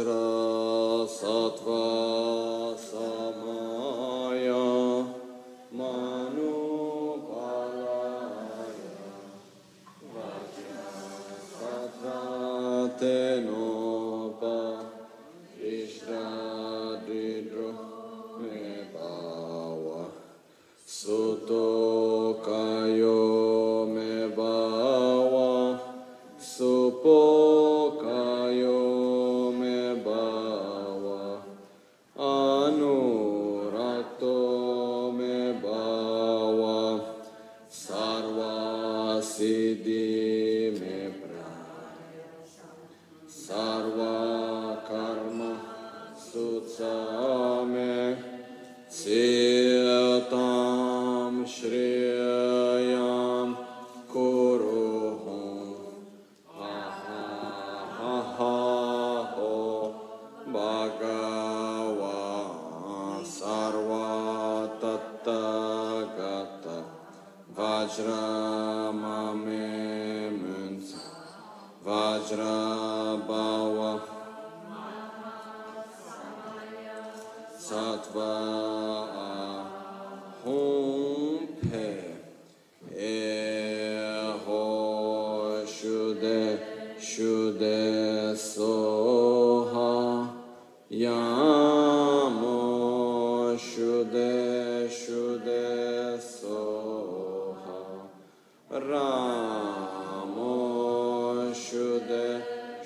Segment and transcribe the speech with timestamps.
[0.00, 1.89] Vajra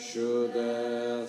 [0.05, 1.27] Shude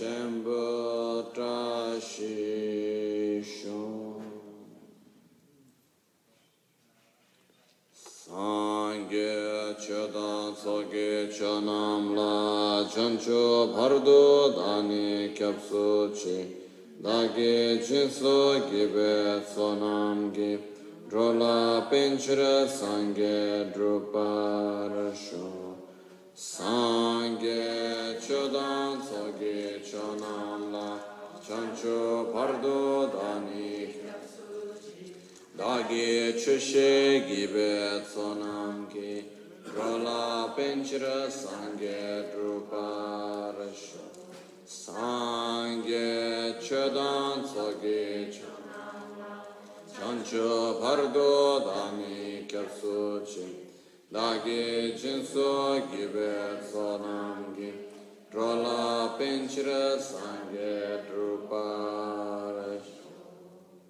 [0.00, 2.00] Gechon Chembo Trashishon
[7.94, 13.42] Sangye Chodan Soge Chonam La Chancho
[13.74, 16.08] Bhardo Dani Kyapso
[17.02, 20.58] Dagi Jinso Gibe Sonam Gi.
[21.10, 25.49] Drola Pinchra Sangye Sangye
[31.60, 33.92] sancho pardodanih
[35.58, 39.24] dagi chushe gibe tsonamki
[39.76, 44.04] rola penchira sangye druparasho
[44.64, 46.08] sangye
[46.64, 48.32] chodan tsogi
[49.92, 53.48] chancho pardodanih kersuchi
[54.08, 56.32] dagi jinso gibe
[56.64, 57.89] tsonamki
[59.98, 61.00] sangye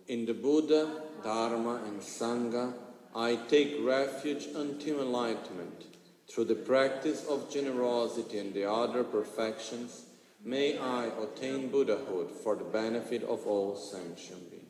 [0.09, 0.89] In the Buddha,
[1.23, 2.73] Dharma, and Sangha,
[3.15, 5.85] I take refuge until enlightenment.
[6.29, 10.05] Through the practice of generosity and the other perfections,
[10.45, 14.65] may I attain Buddhahood for the benefit of all sentient beings.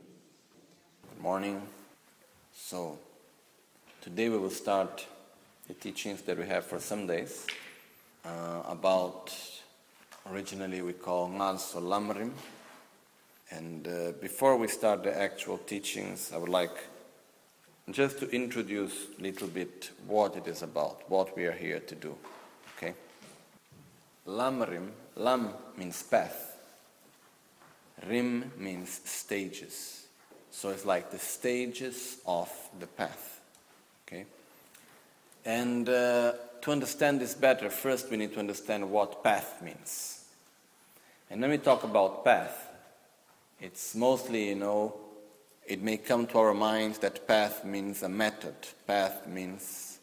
[1.08, 1.62] Good morning.
[2.52, 2.98] So,
[4.00, 5.06] today we will start
[5.68, 7.46] the teachings that we have for some days
[8.24, 9.32] uh, about,
[10.28, 12.32] originally we call Ngalso Lamrim,
[13.50, 16.76] And uh, before we start the actual teachings, I would like
[17.90, 21.94] just to introduce a little bit what it is about, what we are here to
[21.94, 22.14] do.
[22.76, 22.94] Okay?
[24.26, 26.56] Lamrim, lam means path.
[28.06, 30.06] Rim means stages.
[30.52, 33.40] So it's like the stages of the path.
[34.06, 34.26] Okay?
[35.44, 40.24] And uh, to understand this better, first we need to understand what path means.
[41.30, 42.68] And when we talk about path,
[43.60, 44.94] it's mostly, you know,
[45.66, 48.54] it may come to our minds that path means a method.
[48.86, 49.98] Path means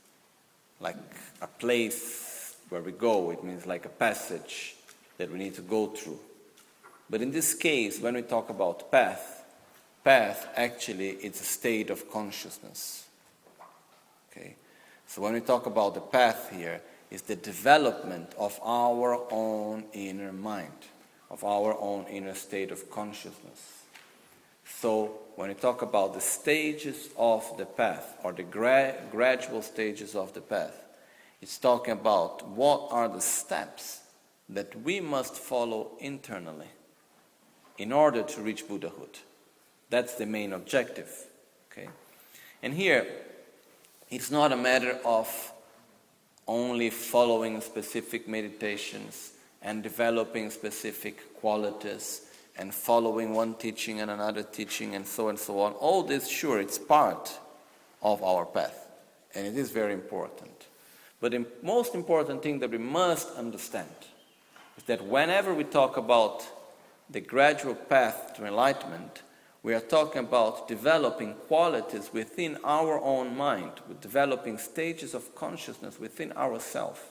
[0.80, 0.96] like
[1.42, 3.32] a place where we go.
[3.32, 4.76] It means like a passage
[5.18, 6.20] that we need to go through.
[7.10, 9.44] But in this case, when we talk about path,
[10.04, 13.07] path actually it's a state of consciousness.
[15.08, 20.34] So when we talk about the path here, is the development of our own inner
[20.34, 20.88] mind,
[21.30, 23.84] of our own inner state of consciousness.
[24.66, 30.16] So when we talk about the stages of the path, or the gra- gradual stages
[30.16, 30.84] of the path,
[31.42, 34.02] it's talking about what are the steps
[34.50, 36.68] that we must follow internally
[37.78, 39.20] in order to reach Buddhahood.
[39.90, 41.10] That's the main objective.
[41.72, 41.88] Okay?
[42.62, 43.08] And here,
[44.10, 45.54] it's not a matter of
[46.48, 52.22] only following specific meditations and developing specific qualities
[52.58, 55.74] and following one teaching and another teaching and so and so on.
[55.74, 57.38] All this, sure, it's part
[58.02, 58.88] of our path,
[59.36, 60.68] and it is very important.
[61.20, 63.90] But the most important thing that we must understand
[64.78, 66.46] is that whenever we talk about
[67.10, 69.24] the gradual path to enlightenment,
[69.64, 73.72] we are talking about developing qualities within our own mind,
[74.02, 77.02] developing stages of consciousness within ourselves.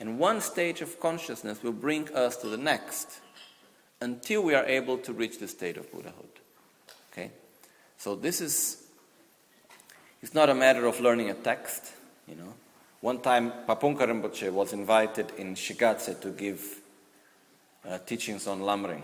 [0.00, 3.20] And one stage of consciousness will bring us to the next
[4.00, 6.40] until we are able to reach the state of Buddhahood.
[7.12, 7.30] Okay?
[7.96, 8.84] So this is
[10.22, 11.92] it's not a matter of learning a text,
[12.26, 12.54] you know.
[13.00, 16.80] One time Pabongka Rinpoche was invited in Shigatse to give
[17.88, 19.02] uh, teachings on Lamrim.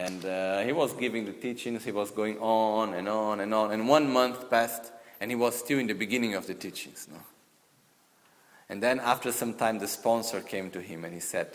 [0.00, 3.70] And uh, he was giving the teachings, he was going on and on and on.
[3.70, 7.06] And one month passed, and he was still in the beginning of the teachings.
[7.12, 7.18] No?
[8.70, 11.48] And then, after some time, the sponsor came to him and he said,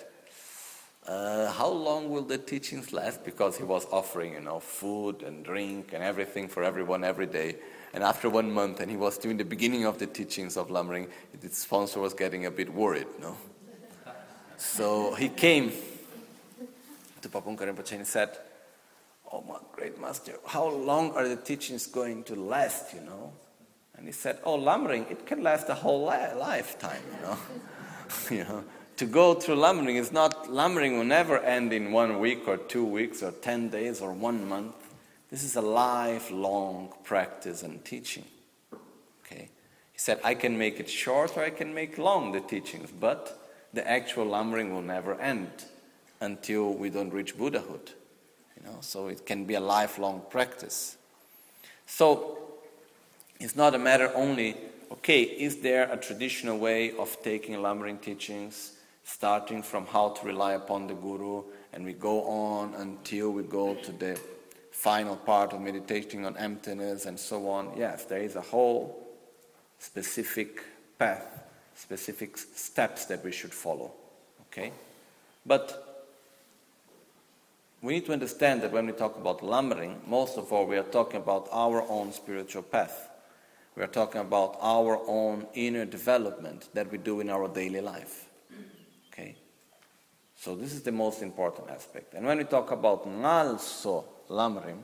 [1.07, 3.25] uh, How long will the teachings last?
[3.25, 7.55] Because he was offering, you know, food and drink and everything for everyone every day.
[7.95, 10.67] And after one month, and he was still in the beginning of the teachings of
[10.67, 11.09] Lamrim,
[11.41, 13.35] the sponsor was getting a bit worried, no?
[14.57, 15.71] So he came
[17.29, 18.37] to Rinpoche said,
[19.31, 23.33] Oh, my great master, how long are the teachings going to last, you know?
[23.97, 27.37] And he said, Oh, Lamrim, it can last a whole li- lifetime, you know?
[28.31, 28.63] you know?
[28.97, 32.85] To go through Lamrim is not, Lamrim will never end in one week or two
[32.85, 34.75] weeks or 10 days or one month.
[35.29, 38.25] This is a lifelong practice and teaching.
[39.25, 39.49] Okay?
[39.91, 43.49] He said, I can make it short or I can make long the teachings, but
[43.73, 45.49] the actual Lamrim will never end
[46.21, 47.91] until we don't reach Buddhahood.
[48.57, 50.97] You know, so it can be a lifelong practice.
[51.85, 52.37] So
[53.39, 54.55] it's not a matter only,
[54.91, 58.73] okay, is there a traditional way of taking Lamrim teachings,
[59.03, 63.75] starting from how to rely upon the Guru, and we go on until we go
[63.75, 64.19] to the
[64.71, 67.71] final part of meditating on emptiness and so on.
[67.77, 69.05] Yes, there is a whole
[69.79, 70.63] specific
[70.97, 71.43] path,
[71.75, 73.91] specific steps that we should follow.
[74.51, 74.71] Okay?
[75.45, 75.84] But
[77.85, 80.83] we need to understand that when we talk about Lamrim, most of all, we are
[80.83, 83.09] talking about our own spiritual path.
[83.75, 88.25] We are talking about our own inner development that we do in our daily life.
[89.13, 89.35] Okay?
[90.35, 92.15] So this is the most important aspect.
[92.15, 94.79] And when we talk about Ngalso Lamrim,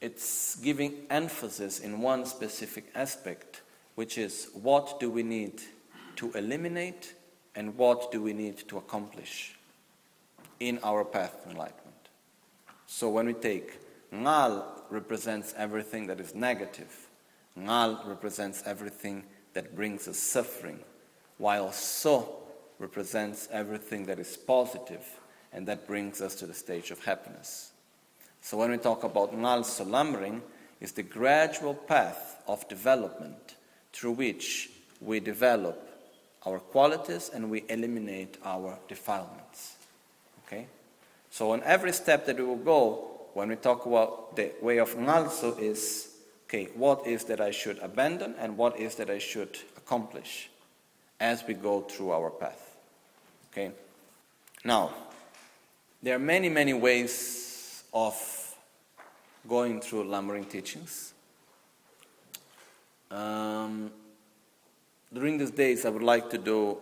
[0.00, 3.60] it's giving emphasis in one specific aspect,
[3.96, 5.60] which is what do we need
[6.16, 7.12] to eliminate
[7.54, 9.55] and what do we need to accomplish
[10.60, 11.82] in our path to enlightenment.
[12.86, 13.78] So when we take
[14.12, 17.08] Ngal represents everything that is negative.
[17.58, 20.78] Ngal represents everything that brings us suffering,
[21.38, 22.42] while So
[22.78, 25.04] represents everything that is positive
[25.52, 27.72] and that brings us to the stage of happiness.
[28.42, 30.42] So when we talk about Ngalso Lamrim,
[30.78, 33.56] is the gradual path of development
[33.94, 34.68] through which
[35.00, 35.88] we develop
[36.44, 39.75] our qualities and we eliminate our defilements.
[40.46, 40.66] Okay?
[41.30, 44.94] So on every step that we will go, when we talk about the way of
[44.94, 46.08] Ngalso is,
[46.48, 50.48] okay, what is that I should abandon and what is that I should accomplish
[51.20, 52.76] as we go through our path.
[53.52, 53.72] Okay?
[54.64, 54.90] Now,
[56.02, 58.14] there are many, many ways of
[59.48, 61.14] going through Lamrim teachings.
[63.10, 63.90] Um,
[65.12, 66.78] during these days, I would like to do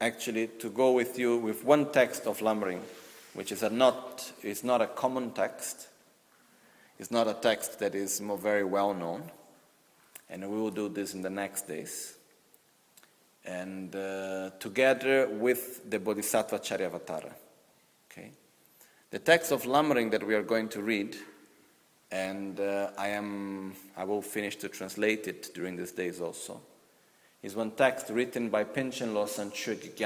[0.00, 2.80] actually to go with you with one text of Lamrim,
[3.34, 5.88] which is a not is not a common text.
[6.98, 9.30] It's not a text that is very well known,
[10.30, 12.16] and we will do this in the next days.
[13.44, 17.32] And uh, together with the Bodhisattva Charyavatara.
[18.10, 18.30] Okay,
[19.10, 21.16] the text of Lamrim that we are going to read
[22.12, 26.60] and uh, I am I will finish to translate it during these days also.
[27.42, 29.96] Is one text written by Panchen Losang Chög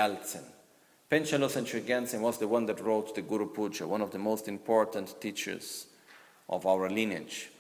[1.08, 5.20] Panchen Losang was the one that wrote the Guru Puja, one of the most important
[5.20, 5.86] teachers
[6.48, 7.50] of our lineage.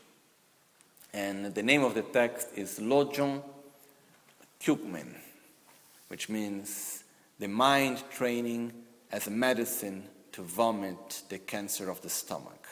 [1.14, 3.42] And the name of the text is Lojong
[4.60, 5.14] Kyukmen,
[6.08, 7.04] which means
[7.38, 8.72] the mind training
[9.12, 12.66] as a medicine to vomit the cancer of the stomach.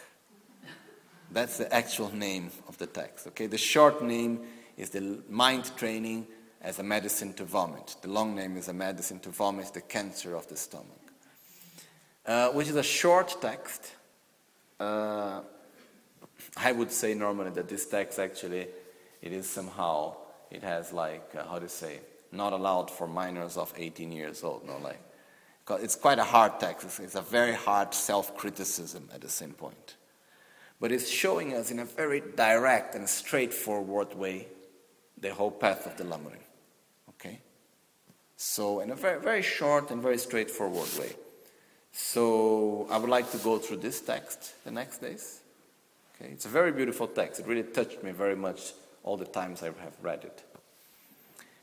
[1.30, 3.28] That's the actual name of the text.
[3.28, 4.40] Okay, the short name
[4.76, 6.26] is the mind training
[6.64, 7.96] as a medicine to vomit.
[8.02, 11.12] The long name is a medicine to vomit the cancer of the stomach,
[12.26, 13.92] uh, which is a short text.
[14.80, 15.42] Uh,
[16.56, 18.66] I would say normally that this text actually
[19.22, 20.16] it is somehow
[20.50, 22.00] it has like uh, how to say
[22.32, 24.66] not allowed for minors of 18 years old.
[24.66, 25.00] No, like
[25.80, 26.84] it's quite a hard text.
[26.86, 29.96] It's, it's a very hard self-criticism at the same point
[30.80, 34.46] but it's showing us in a very direct and straightforward way
[35.18, 36.43] the whole path of the Lamrim.
[38.46, 41.16] So, in a very, very short and very straightforward way.
[41.92, 45.40] So, I would like to go through this text the next days.
[46.14, 46.30] Okay?
[46.30, 47.40] It's a very beautiful text.
[47.40, 50.44] It really touched me very much all the times I have read it.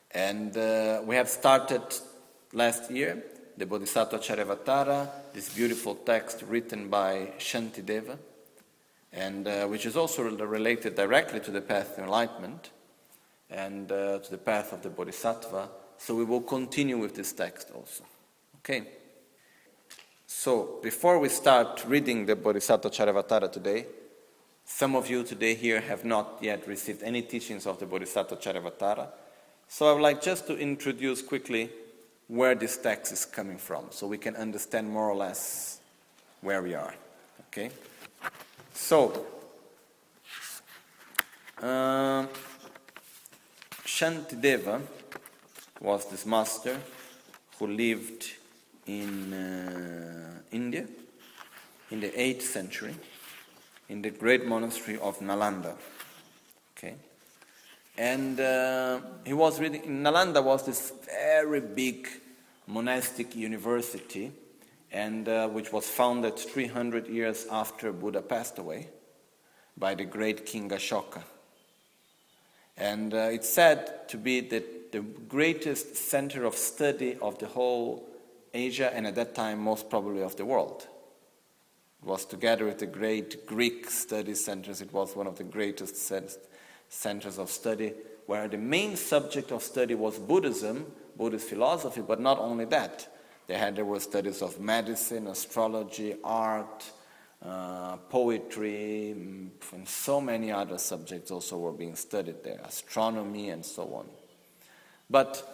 [0.10, 1.84] And uh, we have started
[2.52, 3.24] last year
[3.58, 8.18] the Bodhisattva Charyavatara, this beautiful text written by Shantideva
[9.14, 12.72] and uh, which is also related directly to the path of enlightenment
[13.52, 15.70] and uh, to the path of the bodhisattva.
[16.03, 18.03] So we will continue with this text also.
[18.58, 18.88] Okay?
[20.25, 23.86] So before we start reading the Bodhisattva Charyavatara today,
[24.65, 29.10] some of you today here have not yet received any teachings of the Bodhisattva Charyavatara.
[29.67, 31.70] So I would like just to introduce quickly
[32.27, 35.81] where this text is coming from so we can understand more or less
[36.41, 36.96] where we are.
[37.50, 37.70] Okay?
[38.74, 39.24] So,
[41.62, 42.25] uh,
[43.86, 44.81] Shantideva
[45.82, 46.80] was this master
[47.58, 48.26] who lived
[48.86, 50.88] in uh, India
[51.90, 52.96] in the 8th century
[53.90, 55.76] in the great monastery of Nalanda.
[56.78, 56.96] Okay?
[57.98, 62.08] And uh, he was reading, Nalanda was this very big
[62.68, 64.32] monastic university
[64.92, 68.88] and uh, which was founded 300 years after Buddha passed away
[69.78, 71.24] by the great King Ashoka.
[72.78, 78.07] And uh, it's said to be the, the greatest center of study of the whole
[78.53, 80.88] Asia and at that time, most probably of the world.
[82.01, 85.95] It was together with the great Greek study centers, it was one of the greatest
[86.89, 87.93] centers of study
[88.25, 90.86] where the main subject of study was Buddhism,
[91.17, 93.07] Buddhist philosophy, but not only that.
[93.48, 96.89] They had there were studies of medicine, astrology, art,
[97.43, 103.65] uh, poetry, mm, and so many other subjects also were being studied there, astronomy and
[103.65, 104.05] so on.
[105.12, 105.46] But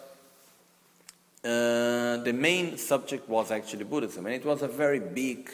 [1.42, 5.50] uh, the main subject was actually Buddhism, and it was a very big,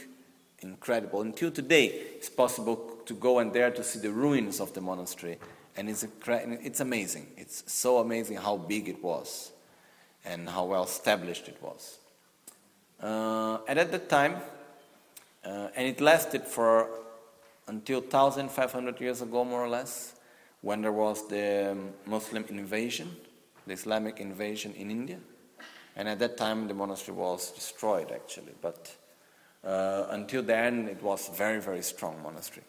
[0.60, 1.22] incredible.
[1.22, 5.38] Until today, it's possible to go and there to see the ruins of the monastery,
[5.76, 7.28] and it's, it's amazing.
[7.38, 9.52] It's so amazing how big it was
[10.24, 11.98] and how well established it was.
[13.02, 14.36] Uh, and at that time,
[15.44, 16.88] uh, and it lasted for
[17.66, 20.14] until 1500 years ago, more or less,
[20.60, 23.14] when there was the Muslim invasion,
[23.66, 25.18] the Islamic invasion in India.
[25.96, 28.52] And at that time, the monastery was destroyed, actually.
[28.60, 28.94] But
[29.64, 32.64] uh, until then, it was very, very strong monastery.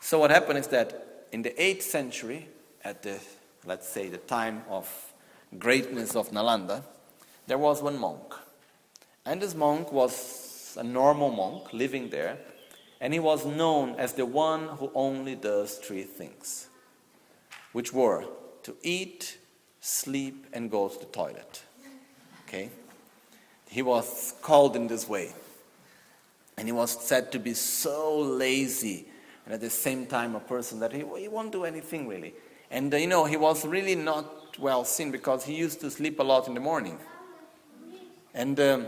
[0.00, 2.48] So what happened is that in the 8th century,
[2.84, 3.18] at the,
[3.64, 4.88] let's say, the time of
[5.58, 6.82] greatness of Nalanda,
[7.46, 8.34] there was one monk
[9.24, 12.38] and this monk was a normal monk living there,
[13.00, 16.68] and he was known as the one who only does three things,
[17.72, 18.24] which were
[18.64, 19.38] to eat,
[19.82, 21.62] sleep, and go to the toilet.
[22.46, 22.70] Okay?
[23.68, 25.32] He was called in this way.
[26.56, 29.06] And he was said to be so lazy
[29.44, 32.32] and at the same time a person that he, he won't do anything really.
[32.70, 36.20] And uh, you know, he was really not well seen because he used to sleep
[36.20, 36.98] a lot in the morning.
[38.34, 38.86] And um,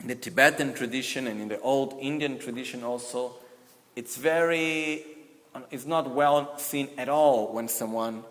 [0.00, 3.36] in the Tibetan tradition and in the old Indian tradition also,
[3.96, 5.04] it's very,
[5.70, 8.24] it's not well seen at all when someone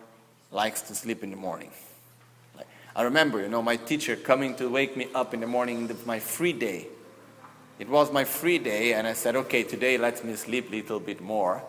[0.50, 1.70] likes to sleep in the morning.
[2.56, 5.90] Like, I remember, you know, my teacher coming to wake me up in the morning,
[6.04, 6.88] my free day.
[7.78, 11.00] It was my free day, and I said, okay, today let me sleep a little
[11.00, 11.62] bit more.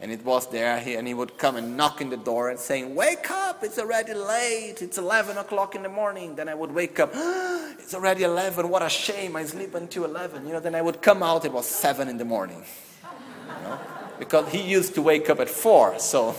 [0.00, 2.94] And it was there, and he would come and knock in the door and saying,
[2.94, 6.36] Wake up, it's already late, it's 11 o'clock in the morning.
[6.36, 10.46] Then I would wake up, it's already 11, what a shame, I sleep until 11.
[10.46, 12.62] You know, then I would come out, it was 7 in the morning.
[13.02, 13.80] You know?
[14.20, 16.36] Because he used to wake up at 4, so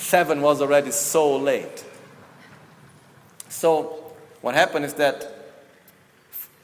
[0.00, 1.84] 7 was already so late.
[3.48, 5.36] So what happened is that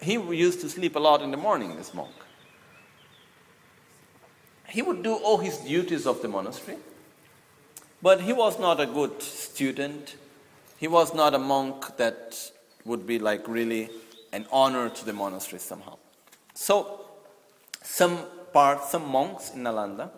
[0.00, 2.14] he used to sleep a lot in the morning, this monk.
[4.68, 6.78] He would do all his duties of the monastery,
[8.02, 10.16] but he was not a good student.
[10.78, 12.50] He was not a monk that
[12.84, 13.90] would be like really
[14.32, 15.96] an honor to the monastery somehow.
[16.54, 17.06] So,
[17.82, 18.18] some
[18.52, 20.10] part, some monks in Nalanda,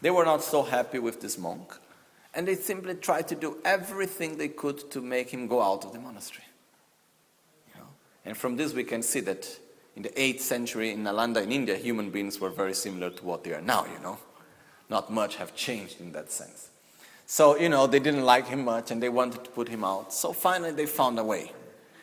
[0.00, 1.74] they were not so happy with this monk,
[2.34, 5.92] and they simply tried to do everything they could to make him go out of
[5.92, 6.44] the monastery.
[7.74, 7.88] You know?
[8.24, 9.48] And from this, we can see that
[9.96, 13.42] in the 8th century in Nalanda in India, human beings were very similar to what
[13.44, 14.18] they are now, you know.
[14.88, 16.70] Not much have changed in that sense.
[17.26, 20.12] So, you know, they didn't like him much and they wanted to put him out.
[20.12, 21.52] So finally they found a way.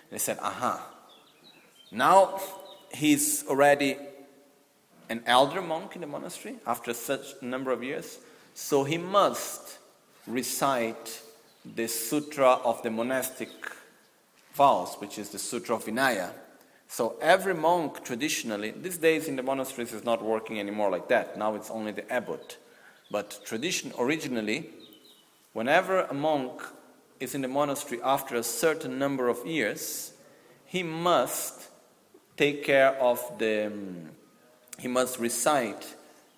[0.10, 0.88] They said, aha,
[1.92, 2.40] now
[2.94, 3.98] he's already
[5.10, 8.20] an elder monk in the monastery after such a number of years.
[8.54, 9.80] So he must
[10.28, 11.22] recite
[11.76, 13.50] the Sutra of the monastic
[14.54, 16.32] vows, which is the Sutra of Vinaya
[16.88, 21.38] so every monk traditionally, these days in the monasteries is not working anymore like that.
[21.38, 22.58] Now it's only the abbot.
[23.12, 24.70] But tradition originally,
[25.54, 26.62] whenever a monk
[27.20, 30.14] is in the monastery after a certain number of years,
[30.66, 31.68] he must
[32.38, 33.72] take care of the,
[34.80, 35.96] he must recite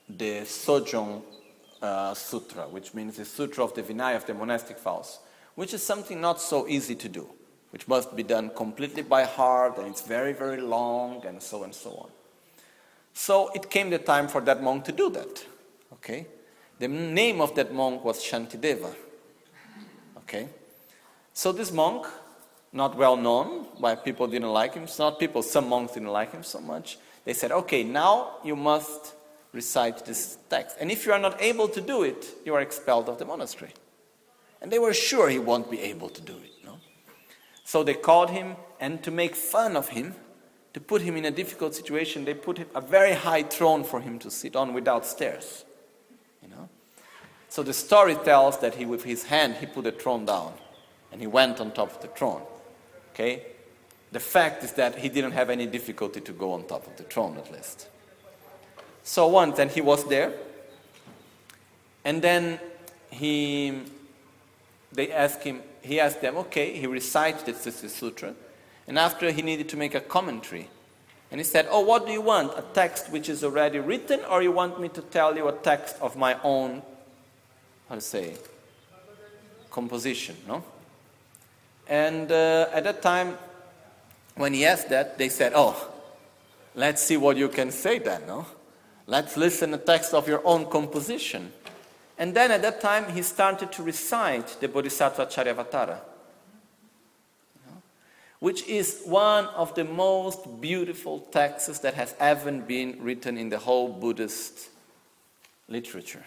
[0.07, 1.21] the Sojong
[1.81, 5.19] uh, Sutra, which means the Sutra of the Vinaya of the monastic vows,
[5.55, 7.29] which is something not so easy to do
[7.71, 11.73] which must be done completely by heart, and it's very, very long, and so and
[11.73, 12.09] so on.
[13.13, 15.45] So it came the time for that monk to do that.
[15.93, 16.27] Okay?
[16.79, 18.93] The name of that monk was Shantideva.
[20.17, 20.47] Okay?
[21.33, 22.07] So this monk,
[22.71, 26.43] not well known, why people didn't like him, not people, some monks didn't like him
[26.43, 26.97] so much.
[27.25, 29.13] They said, okay, now you must
[29.51, 30.77] recite this text.
[30.79, 33.73] And if you are not able to do it, you are expelled of the monastery.
[34.61, 36.49] And they were sure he won't be able to do it.
[37.69, 40.15] So they called him, and to make fun of him,
[40.73, 44.17] to put him in a difficult situation, they put a very high throne for him
[44.17, 45.65] to sit on without stairs.
[46.41, 46.67] You know?
[47.47, 50.53] So the story tells that he, with his hand, he put the throne down,
[51.11, 52.41] and he went on top of the throne.
[53.13, 53.43] Okay?
[54.11, 57.03] The fact is that he didn't have any difficulty to go on top of the
[57.03, 57.87] throne, at least.
[59.09, 60.31] So once, and he was there,
[62.05, 62.59] and then
[63.09, 63.81] he,
[64.93, 68.35] they asked him, he asked them, okay, he recited the Sisi Sutra,
[68.87, 70.69] and after he needed to make a commentary.
[71.31, 72.51] And he said, Oh, what do you want?
[72.55, 75.95] A text which is already written, or you want me to tell you a text
[76.01, 76.83] of my own,
[77.89, 78.35] how to say,
[79.71, 80.63] composition, no?
[81.87, 83.39] And uh, at that time,
[84.35, 85.89] when he asked that, they said, Oh,
[86.75, 88.45] let's see what you can say then, no?
[89.09, 91.51] Let's listen a text of your own composition.
[92.19, 95.97] And then at that time, he started to recite the Bodhisattva Charyavatara,
[98.39, 103.57] which is one of the most beautiful texts that has ever been written in the
[103.57, 104.69] whole Buddhist
[105.67, 106.25] literature.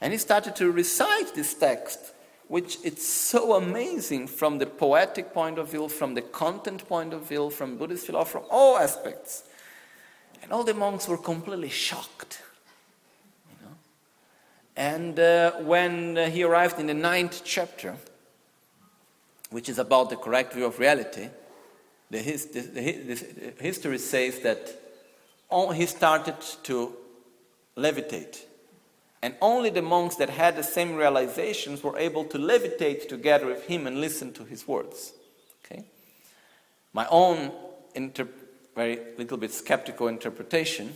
[0.00, 2.14] And he started to recite this text,
[2.48, 7.28] which is so amazing from the poetic point of view, from the content point of
[7.28, 9.42] view, from Buddhist philosophy, from all aspects.
[10.42, 12.40] And all the monks were completely shocked.
[13.50, 13.74] You know?
[14.76, 17.96] And uh, when he arrived in the ninth chapter,
[19.50, 21.28] which is about the correct view of reality,
[22.10, 24.80] the, his, the, the, the history says that
[25.48, 26.94] all, he started to
[27.76, 28.38] levitate.
[29.22, 33.66] And only the monks that had the same realizations were able to levitate together with
[33.66, 35.12] him and listen to his words.
[35.64, 35.84] Okay?
[36.92, 37.50] My own
[37.94, 38.28] inter-
[38.76, 40.92] very little bit skeptical interpretation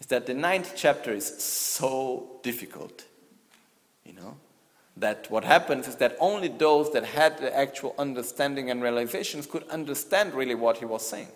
[0.00, 3.04] is that the ninth chapter is so difficult,
[4.04, 4.36] you know,
[4.96, 9.66] that what happens is that only those that had the actual understanding and realizations could
[9.68, 11.28] understand really what he was saying.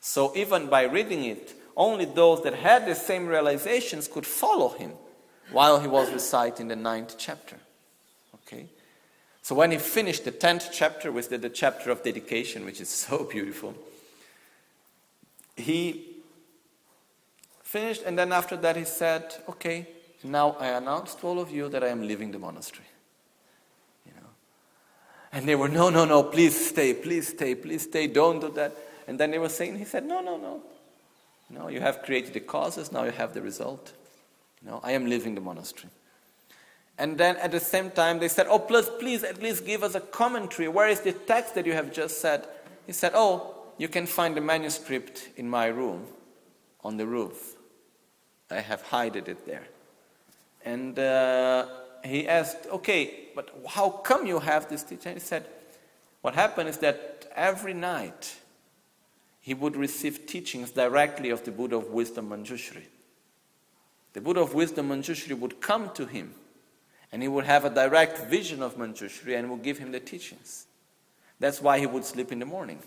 [0.00, 4.92] So even by reading it, only those that had the same realizations could follow him
[5.50, 7.56] while he was reciting the ninth chapter.
[8.34, 8.66] Okay?
[9.40, 12.90] So when he finished the tenth chapter, which is the chapter of dedication, which is
[12.90, 13.74] so beautiful,
[15.56, 16.12] he
[17.72, 19.86] Finished, and then after that he said, Okay,
[20.22, 22.84] now I announce to all of you that I am leaving the monastery.
[24.04, 24.28] You know.
[25.32, 28.76] And they were, No, no, no, please stay, please stay, please stay, don't do that.
[29.08, 30.60] And then they were saying, He said, No, no, no.
[31.48, 33.94] No, you have created the causes, now you have the result.
[34.62, 35.88] No, I am leaving the monastery.
[36.98, 39.94] And then at the same time, they said, Oh, please, please at least give us
[39.94, 40.68] a commentary.
[40.68, 42.46] Where is the text that you have just said?
[42.86, 46.06] He said, Oh, you can find the manuscript in my room
[46.84, 47.56] on the roof.
[48.48, 49.66] I have hidden it there.
[50.64, 51.66] And uh,
[52.04, 55.14] he asked, Okay, but how come you have this teaching?
[55.14, 55.46] He said,
[56.20, 58.36] What happened is that every night
[59.40, 62.84] he would receive teachings directly of the Buddha of Wisdom Manjushri.
[64.12, 66.34] The Buddha of Wisdom Manjushri would come to him
[67.10, 70.66] and he would have a direct vision of Manjushri and would give him the teachings.
[71.40, 72.78] That's why he would sleep in the morning.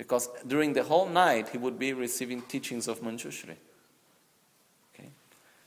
[0.00, 3.56] Because during the whole night he would be receiving teachings of Manjushri.
[4.94, 5.10] Okay?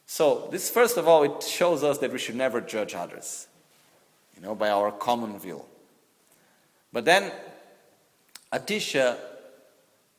[0.07, 3.45] So, this first of all, it shows us that we should never judge others,
[4.35, 5.63] you know, by our common view.
[6.91, 7.31] But then,
[8.51, 9.17] Atisha,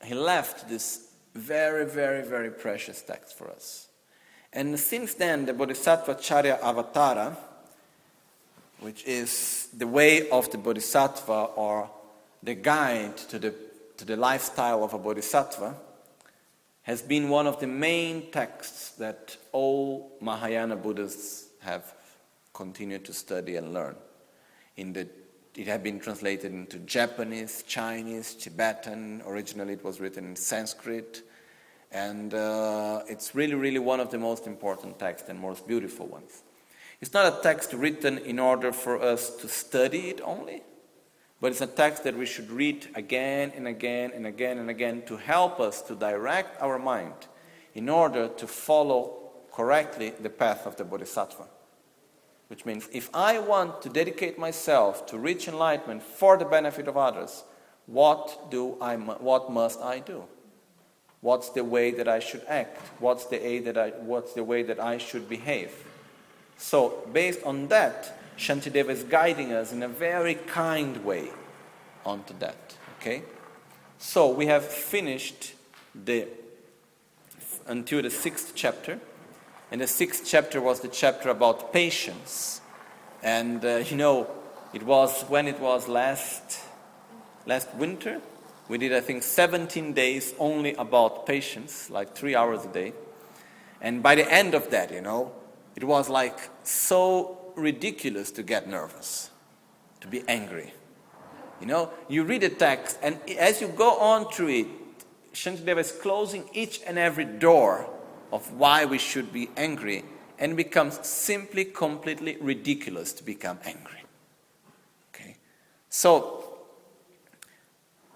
[0.04, 3.88] he left this very, very, very precious text for us.
[4.52, 7.36] And since then, the Bodhisattva Charya Avatara,
[8.78, 11.90] which is the way of the Bodhisattva or
[12.44, 13.54] the guide to the,
[13.96, 15.74] to the lifestyle of a Bodhisattva,
[16.82, 21.94] has been one of the main texts that all Mahayana Buddhists have
[22.52, 23.96] continued to study and learn.
[24.76, 25.08] In the,
[25.56, 29.22] it had been translated into Japanese, Chinese, Tibetan.
[29.26, 31.22] Originally, it was written in Sanskrit
[31.94, 36.42] and uh, it's really, really one of the most important texts and most beautiful ones.
[37.00, 40.62] It's not a text written in order for us to study it only,
[41.44, 45.02] but it's a text that we should read again and again and again and again
[45.02, 47.12] to help us to direct our mind
[47.74, 51.44] in order to follow correctly the path of the Bodhisattva.
[52.48, 56.96] Which means if I want to dedicate myself to reach enlightenment for the benefit of
[56.96, 57.44] others,
[57.84, 60.24] what, do I, what must I do?
[61.20, 62.80] What's the way that I should act?
[63.00, 65.74] What's the, that I, what's the way that I should behave?
[66.56, 71.30] So, based on that, Shantideva is guiding us in a very kind way
[72.04, 72.76] onto that.
[73.00, 73.22] Okay?
[73.98, 75.54] So, we have finished
[75.94, 76.28] the
[77.66, 78.98] until the sixth chapter.
[79.70, 82.60] And the sixth chapter was the chapter about patience.
[83.22, 84.28] And uh, you know,
[84.72, 86.60] it was when it was last
[87.46, 88.20] last winter
[88.68, 92.94] we did, I think, 17 days only about patience, like three hours a day.
[93.80, 95.32] And by the end of that, you know,
[95.76, 99.30] it was like so ridiculous to get nervous,
[100.00, 100.72] to be angry.
[101.60, 104.66] You know, you read a text, and as you go on through it,
[105.32, 107.88] Shantideva is closing each and every door
[108.32, 110.04] of why we should be angry,
[110.38, 114.02] and it becomes simply completely ridiculous to become angry.
[115.14, 115.36] Okay?
[115.88, 116.44] So,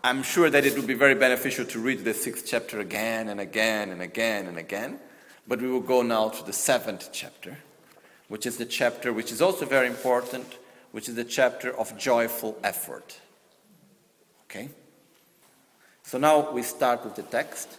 [0.03, 3.41] I'm sure that it would be very beneficial to read the sixth chapter again and
[3.41, 5.01] again and again and again.
[5.47, 7.59] But we will go now to the seventh chapter,
[8.29, 10.47] which is the chapter which is also very important,
[10.93, 13.19] which is the chapter of joyful effort.
[14.45, 14.69] Okay?
[16.03, 17.79] So now we start with the text,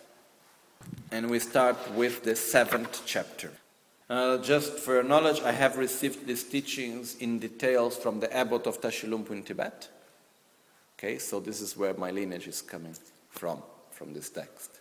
[1.12, 3.52] and we start with the seventh chapter.
[4.10, 8.66] Uh, just for your knowledge, I have received these teachings in details from the abbot
[8.66, 9.88] of Tashilhunpo in Tibet.
[10.98, 12.96] Okay, so this is where my lineage is coming
[13.30, 14.80] from, from this text.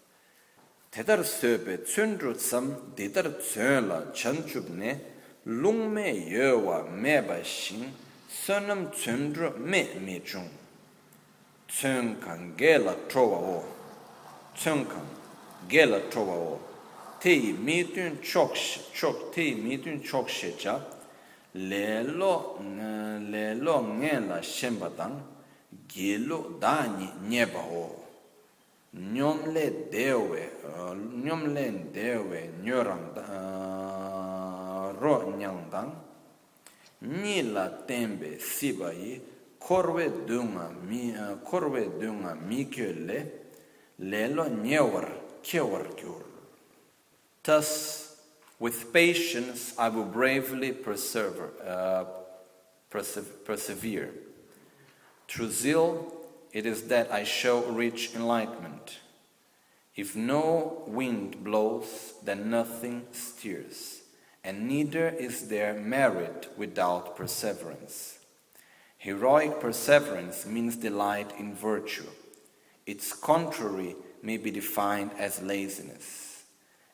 [0.90, 2.34] Tedar söbe tsundru
[2.96, 5.00] didar tsönla chanchubne
[5.48, 7.90] lungme yewa meba shing
[8.28, 10.50] sanam tsundra me me chung.
[11.66, 13.64] Tsung kan ge la trowa wo.
[14.54, 15.06] Tsung kan
[15.66, 16.60] ge la trowa wo.
[17.18, 18.54] Te mi tun chok
[18.92, 20.78] chok te mi tun chok she cha.
[21.54, 25.18] Le lo le lo nge la shem ba dang
[25.88, 28.04] ge lo da ni ne ba wo.
[28.92, 30.50] Nyom le dewe
[31.24, 33.57] nyom le dewe nyorang da
[35.00, 35.92] ro nyang dang
[37.00, 38.38] ni la tembe
[38.92, 39.20] yi
[39.58, 42.64] korwe dunga mi korwe dunga mi
[44.48, 45.08] nyewar
[45.96, 46.22] kyur.
[47.42, 48.16] Thus
[48.58, 52.04] with patience i will bravely persevere uh,
[52.90, 54.10] persevere.
[55.28, 56.12] Through zeal,
[56.52, 58.98] it is that I show rich enlightenment.
[59.94, 63.97] If no wind blows, then nothing steers,
[64.48, 68.18] and neither is there merit without perseverance.
[68.96, 72.08] Heroic perseverance means delight in virtue.
[72.86, 76.44] Its contrary may be defined as laziness.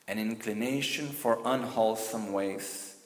[0.08, 2.96] an inclination for unwholesome ways,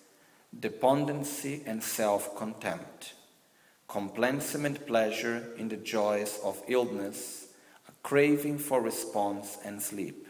[0.59, 3.13] despondency and self contempt,
[3.87, 7.49] complacent pleasure in the joys of illness,
[7.87, 10.27] a craving for response and sleep,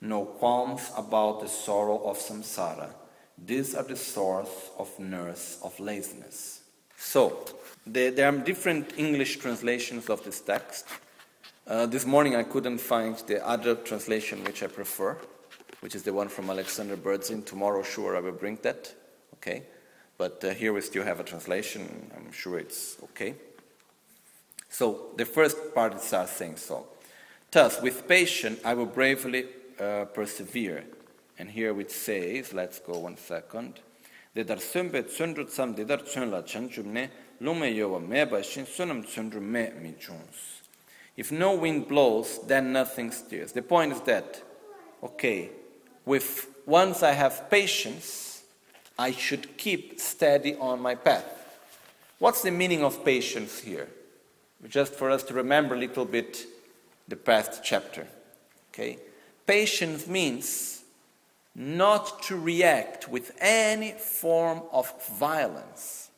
[0.00, 2.94] no qualms about the sorrow of samsara.
[3.38, 6.60] These are the source of nurse of laziness.
[6.96, 7.44] So,
[7.86, 10.86] there, there are different English translations of this text.
[11.66, 15.18] Uh, this morning I couldn't find the other translation which I prefer
[15.82, 17.44] which is the one from Alexander Berzin.
[17.44, 18.94] Tomorrow, sure, I will bring that.
[19.34, 19.64] Okay?
[20.16, 22.08] But uh, here we still have a translation.
[22.16, 23.34] I'm sure it's okay.
[24.68, 26.86] So the first part our saying so.
[27.50, 29.46] Thus, with patience, I will bravely
[29.78, 30.84] uh, persevere.
[31.38, 33.80] And here it says, let's go one second.
[34.34, 39.94] Dedar sömbe tsundru tsam dedar tsönla chanchumne lume yowa meba shin sunam tsundru me mi
[41.16, 43.52] If no wind blows, then nothing stirs.
[43.52, 44.42] The point is that,
[45.02, 45.50] okay,
[46.06, 48.42] with once I have patience,
[48.98, 51.26] I should keep steady on my path.
[52.18, 53.88] What's the meaning of patience here?
[54.68, 56.46] Just for us to remember a little bit
[57.08, 58.06] the past chapter.
[58.70, 58.98] Okay?
[59.46, 60.81] Patience means
[61.54, 66.10] not to react with any form of violence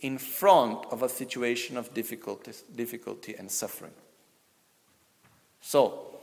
[0.00, 3.94] in front of a situation of difficulty and suffering.
[5.60, 6.18] So,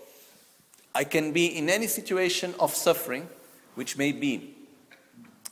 [0.95, 3.27] I can be in any situation of suffering,
[3.73, 4.55] which may be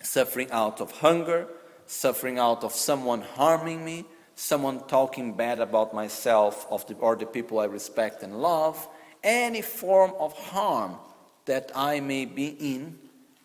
[0.02, 1.48] suffering out of hunger,
[1.88, 7.66] suffering out of someone harming me, someone talking bad about myself or the people I
[7.66, 8.88] respect and love,
[9.24, 10.98] any form of harm
[11.46, 12.98] that I may be in,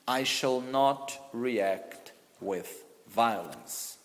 [0.07, 3.99] I shall not react with violence,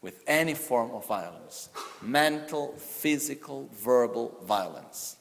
[0.00, 1.68] with any form of violence
[2.02, 5.16] mental, physical, verbal violence.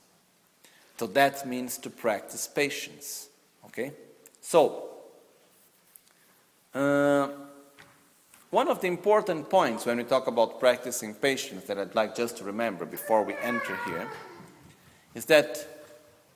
[0.97, 3.29] So that means to practice patience.
[3.65, 3.91] Okay?
[4.41, 4.89] So,
[6.73, 7.29] uh,
[8.49, 12.37] one of the important points when we talk about practicing patience that I'd like just
[12.37, 14.07] to remember before we enter here
[15.15, 15.72] is that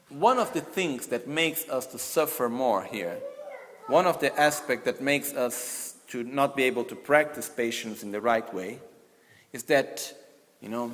[0.10, 3.18] one of the things that makes us to suffer more here,
[3.88, 8.12] one of the aspects that makes us to not be able to practice patience in
[8.12, 8.80] the right way,
[9.52, 10.14] is that,
[10.62, 10.94] you know,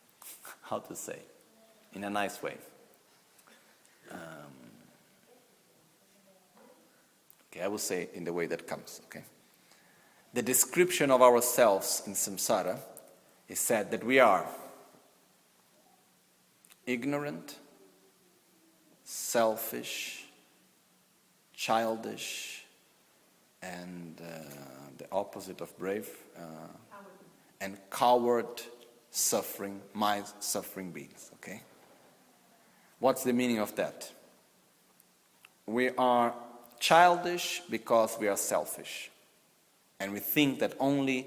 [0.62, 1.18] how to say,
[1.94, 2.56] in a nice way.
[4.10, 4.18] Um,
[7.52, 9.24] okay, I will say in the way that comes, okay?
[10.34, 12.78] The description of ourselves in samsara
[13.48, 14.46] is said that we are
[16.86, 17.56] ignorant,
[19.10, 20.24] selfish,
[21.52, 22.64] childish,
[23.60, 24.38] and uh,
[24.98, 26.40] the opposite of brave, uh,
[27.60, 28.62] and coward,
[29.10, 31.60] suffering, my suffering beings, okay?
[33.00, 34.08] What's the meaning of that?
[35.66, 36.32] We are
[36.78, 39.10] childish because we are selfish.
[39.98, 41.26] And we think that only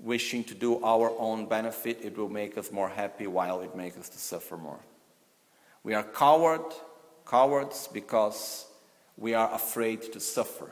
[0.00, 3.98] wishing to do our own benefit, it will make us more happy while it makes
[3.98, 4.80] us to suffer more.
[5.82, 6.74] We are coward,
[7.26, 8.66] cowards because
[9.16, 10.70] we are afraid to suffer.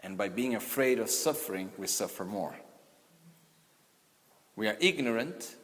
[0.00, 2.54] And by being afraid of suffering, we suffer more.
[4.56, 5.56] We are ignorant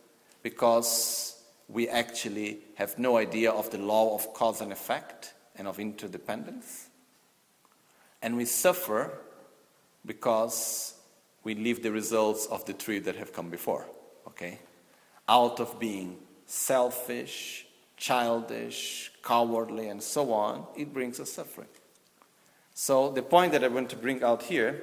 [0.43, 5.79] because we actually have no idea of the law of cause and effect and of
[5.79, 6.89] interdependence.
[8.23, 9.19] And we suffer
[10.07, 10.95] because
[11.45, 13.87] we live the results of the three that have come before,
[14.27, 14.59] okay?
[15.29, 17.67] Out of being selfish,
[17.99, 21.69] childish, cowardly, and so on, it brings us suffering.
[22.75, 24.83] So, the point that I want to bring out here,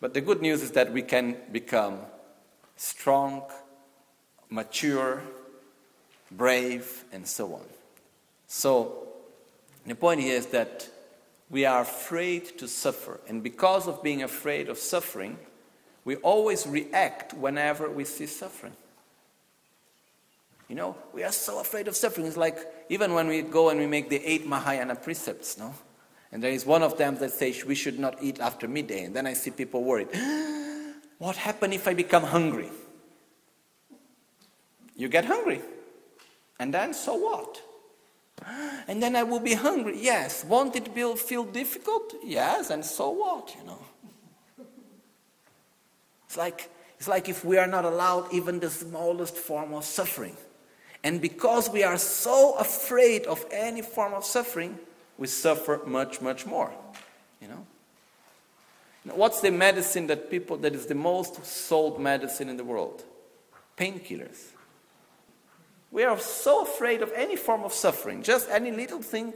[0.00, 1.98] but the good news is that we can become
[2.76, 3.42] strong,
[4.50, 5.22] mature,
[6.30, 7.66] brave, and so on.
[8.46, 9.08] So,
[9.86, 10.88] the point here is that
[11.50, 15.38] we are afraid to suffer, and because of being afraid of suffering,
[16.04, 18.72] we always react whenever we see suffering.
[20.68, 22.26] You know, we are so afraid of suffering.
[22.26, 25.72] It's like even when we go and we make the eight Mahayana precepts, no?
[26.32, 29.04] And there is one of them that says we should not eat after midday.
[29.04, 30.08] And then I see people worried.
[31.18, 32.70] what happens if I become hungry?
[34.96, 35.62] You get hungry.
[36.58, 37.62] And then, so what?
[38.88, 39.98] And then I will be hungry.
[40.00, 40.44] Yes.
[40.44, 42.14] Won't it be, feel difficult?
[42.24, 42.70] Yes.
[42.70, 43.78] And so what, you know?
[46.26, 50.36] It's like, it's like if we are not allowed even the smallest form of suffering.
[51.04, 54.78] And because we are so afraid of any form of suffering,
[55.18, 56.72] we suffer much, much more.
[57.40, 57.66] You know?
[59.14, 63.04] What's the medicine that people, that is the most sold medicine in the world?
[63.78, 64.48] Painkillers.
[65.92, 69.34] We are so afraid of any form of suffering, just any little thing.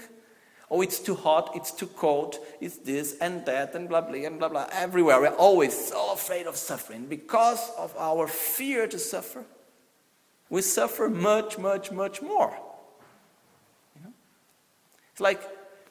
[0.71, 4.39] Oh, it's too hot, it's too cold, it's this and that and blah blah and
[4.39, 4.69] blah blah.
[4.73, 9.45] Everywhere we're always so afraid of suffering because of our fear to suffer.
[10.51, 12.53] We suffer much, much, much more.
[13.97, 14.13] You know?
[15.13, 15.41] It's like,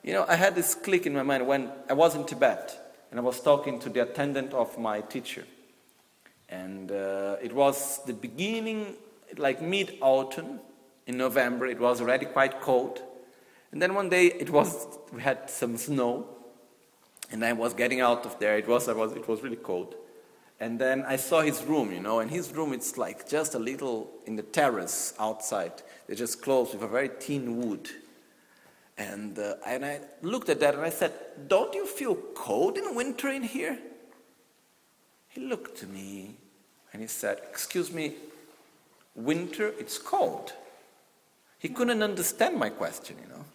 [0.04, 2.78] you know, I had this click in my mind when I was in Tibet
[3.10, 5.46] and I was talking to the attendant of my teacher.
[6.50, 8.96] And uh, it was the beginning,
[9.38, 10.60] like mid autumn
[11.08, 11.66] in November.
[11.68, 13.02] It was already quite cold.
[13.72, 16.28] And then one day it was, we had some snow.
[17.32, 18.58] And I was getting out of there.
[18.58, 19.96] It was, I was, it was really cold.
[20.60, 23.60] And then I saw his room, you know, and his room, it's like just a
[23.60, 25.72] little in the terrace outside.
[26.08, 27.90] They just closed with a very thin wood.
[28.98, 31.14] And, uh, and I looked at that and I said,
[31.48, 33.80] Don't you feel cold in winter in here?
[35.30, 36.36] He looked to me
[36.92, 38.16] and he said, Excuse me,
[39.16, 40.52] winter, it's cold.
[41.58, 43.46] He couldn't understand my question, you know.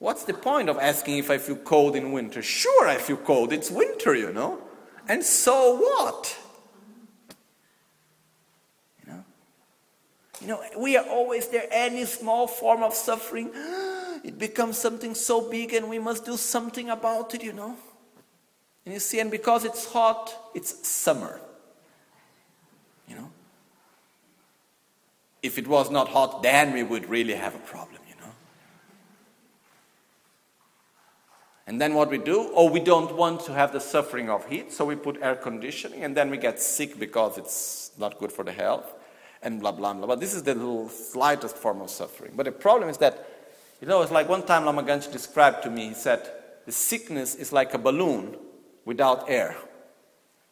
[0.00, 2.42] What's the point of asking if I feel cold in winter?
[2.42, 3.52] Sure, I feel cold.
[3.52, 4.58] It's winter, you know.
[5.08, 6.38] And so what?
[9.00, 9.24] You know?
[10.40, 13.50] You know, we are always there, any small form of suffering,
[14.24, 17.76] it becomes something so big and we must do something about it, you know.
[18.84, 21.40] And you see, and because it's hot, it's summer.
[23.08, 23.30] You know?
[25.42, 28.02] If it was not hot, then we would really have a problem.
[31.72, 34.70] And then what we do, oh, we don't want to have the suffering of heat,
[34.74, 38.44] so we put air conditioning, and then we get sick because it's not good for
[38.44, 38.92] the health,
[39.40, 40.06] and blah, blah, blah.
[40.06, 42.34] But this is the little slightest form of suffering.
[42.36, 43.26] But the problem is that,
[43.80, 46.30] you know, it's like one time Lama Gangchen described to me, he said,
[46.66, 48.36] the sickness is like a balloon
[48.84, 49.56] without air.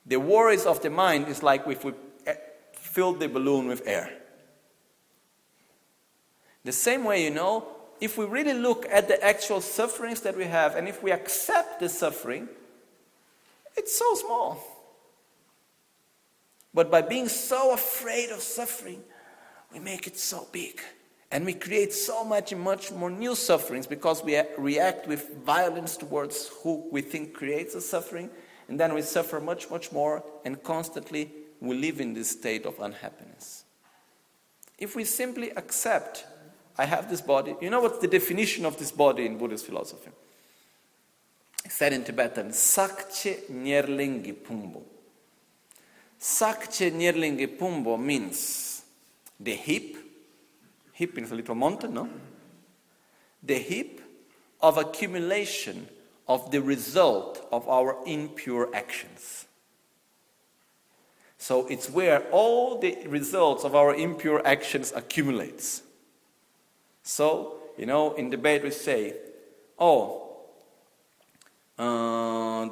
[0.07, 1.93] The worries of the mind is like if we
[2.27, 2.37] eh,
[2.73, 4.11] fill the balloon with air.
[6.65, 7.67] The same way, you know,
[8.01, 11.81] if we really look at the actual sufferings that we have and if we accept
[11.81, 12.49] the suffering,
[13.77, 14.63] it's so small.
[16.73, 19.03] But by being so afraid of suffering,
[19.73, 20.81] we make it so big.
[21.33, 26.49] And we create so much much more new sufferings because we react with violence towards
[26.63, 28.31] who we think creates the suffering.
[28.69, 32.79] And then we suffer much, much more, and constantly we live in this state of
[32.81, 33.65] unhappiness.
[34.79, 36.25] If we simply accept
[36.81, 37.55] I have this body.
[37.61, 40.11] You know what's the definition of this body in Buddhist philosophy?
[41.63, 44.81] It's said in Tibetan, Sakche Nyerlingi Pumbo.
[46.19, 48.83] Sakche Nyerlingi Pumbo means
[49.39, 49.95] the hip.
[50.95, 52.09] Hip is a little mountain, no?
[53.43, 54.01] The hip
[54.63, 55.87] of accumulation
[56.27, 59.45] of the result of our impure actions.
[61.37, 65.83] So it's where all the results of our impure actions accumulates.
[67.11, 69.17] So, you know, in debate we say,
[69.81, 70.29] oh,
[71.77, 72.67] uh,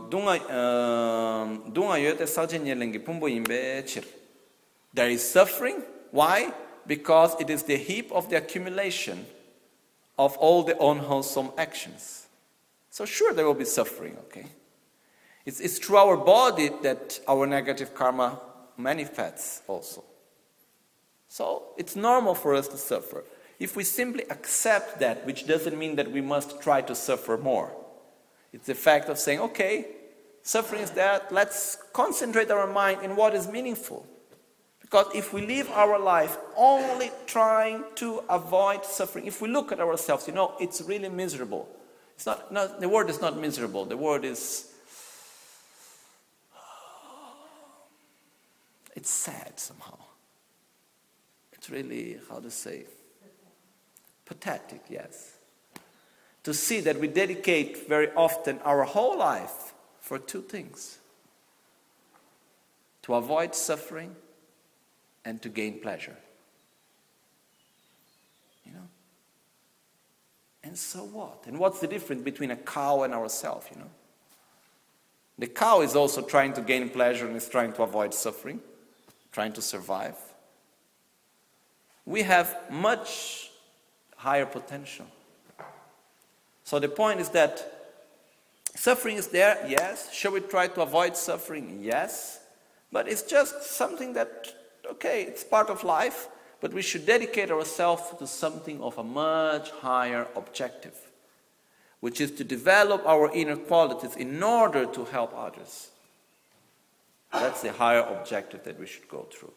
[4.95, 5.83] there is suffering.
[6.13, 6.53] Why?
[6.87, 9.27] Because it is the heap of the accumulation
[10.17, 12.29] of all the unwholesome actions.
[12.91, 14.47] So, sure, there will be suffering, okay?
[15.47, 18.41] It's, it's through our body that our negative karma
[18.77, 20.05] manifests also.
[21.27, 23.25] So, it's normal for us to suffer.
[23.59, 27.75] If we simply accept that, which doesn't mean that we must try to suffer more,
[28.53, 29.87] it's the fact of saying, okay,
[30.43, 34.07] suffering is that, let's concentrate our mind in what is meaningful.
[34.81, 39.81] Because if we live our life only trying to avoid suffering, if we look at
[39.81, 41.69] ourselves, you know, it's really miserable.
[42.15, 44.73] It's not, not the word is not miserable, the word is.
[48.97, 49.99] It's sad somehow.
[51.53, 52.87] It's really, how to say,
[54.29, 55.39] Pathetic, yes.
[56.45, 60.99] To see that we dedicate very often our whole life for two things
[63.03, 64.15] to avoid suffering
[65.25, 66.17] and to gain pleasure.
[68.67, 68.89] You know?
[70.63, 71.45] And so what?
[71.47, 73.91] And what's the difference between a cow and ourselves, you know?
[75.39, 78.61] The cow is also trying to gain pleasure and is trying to avoid suffering,
[79.33, 80.17] trying to survive.
[82.05, 83.48] We have much
[84.19, 85.07] higher potential.
[86.65, 87.97] So the point is that
[88.75, 90.13] suffering is there, yes.
[90.13, 91.79] Shall we try to avoid suffering?
[91.81, 92.41] Yes.
[92.93, 94.53] But it's just something that,
[94.93, 96.29] okay, it's part of life,
[96.61, 100.97] but we should dedicate ourselves to something of a much higher objective,
[102.01, 105.91] which is to develop our inner qualities in order to help others.
[107.33, 109.53] That's the higher objective that we should go through.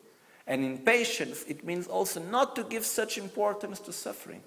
[0.47, 4.41] And in patience, it means also not to give such importance to suffering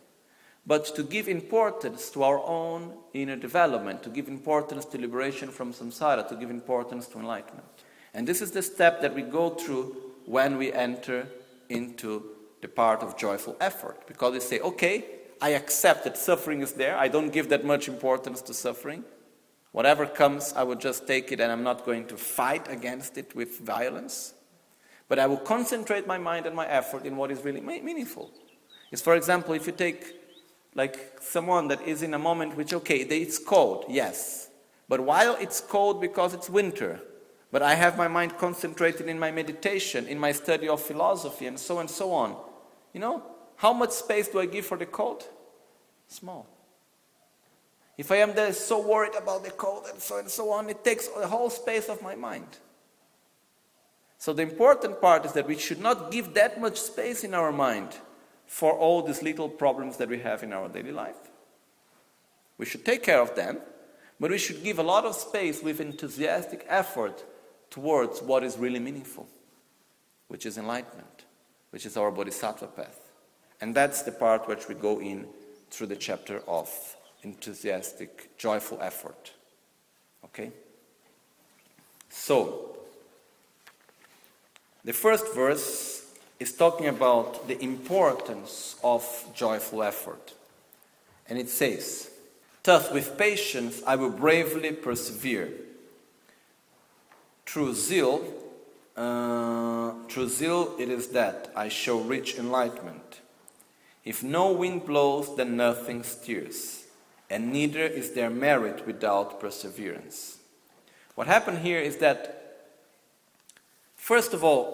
[0.66, 5.72] but to give importance to our own inner development, to give importance to liberation from
[5.72, 7.66] samsara, to give importance to enlightenment.
[8.14, 11.26] And this is the step that we go through when we enter
[11.68, 12.22] into
[12.62, 14.07] the part of joyful effort.
[14.07, 15.05] Because we say, okay,
[15.42, 19.05] I accept that suffering is there, I don't give that much importance to suffering.
[19.72, 23.34] Whatever comes, I will just take it and I'm not going to fight against it
[23.34, 24.32] with violence.
[25.09, 28.30] But I will concentrate my mind and my effort in what is really meaningful.
[28.90, 30.14] It's, for example, if you take
[30.74, 34.50] like someone that is in a moment which, okay, it's cold, yes.
[34.88, 37.00] But while it's cold because it's winter,
[37.52, 41.59] but I have my mind concentrated in my meditation, in my study of philosophy, and
[41.59, 42.36] so and so on.
[42.92, 43.22] You know,
[43.57, 45.24] how much space do I give for the cold?
[46.09, 46.46] Small.
[47.96, 50.82] If I am there so worried about the cold and so and so on, it
[50.82, 52.59] takes the whole space of my mind.
[54.24, 57.52] So the important part is that we should not give that much space in our
[57.52, 57.90] mind
[58.46, 61.30] for all these little problems that we have in our daily life.
[62.56, 63.58] We should take care of them,
[64.18, 67.22] but we should give a lot of space with enthusiastic effort
[67.68, 69.28] towards what is really meaningful,
[70.28, 71.26] which is enlightenment,
[71.68, 73.12] which is our bodhisattva path.
[73.60, 75.26] And that's the part which we go in
[75.70, 76.70] through the chapter of
[77.22, 79.32] enthusiastic, joyful effort.
[80.24, 80.50] Okay?
[82.08, 82.74] So,
[84.85, 86.07] the first verse
[86.39, 89.05] is talking about the importance of
[89.35, 90.35] joyful effort.
[91.28, 92.11] And it says,
[92.62, 95.51] Thus, with patience, I will bravely persevere.
[97.47, 98.24] Through zeal,
[98.97, 103.20] uh, through zeal, it is that I show rich enlightenment.
[104.05, 106.85] If no wind blows, then nothing steers,
[107.30, 110.39] and neither is there merit without perseverance.
[111.14, 112.43] What happened here is that,
[114.05, 114.64] first of all,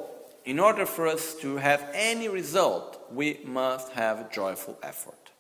[0.45, 5.31] in order for us to have any result, we must have joyful effort.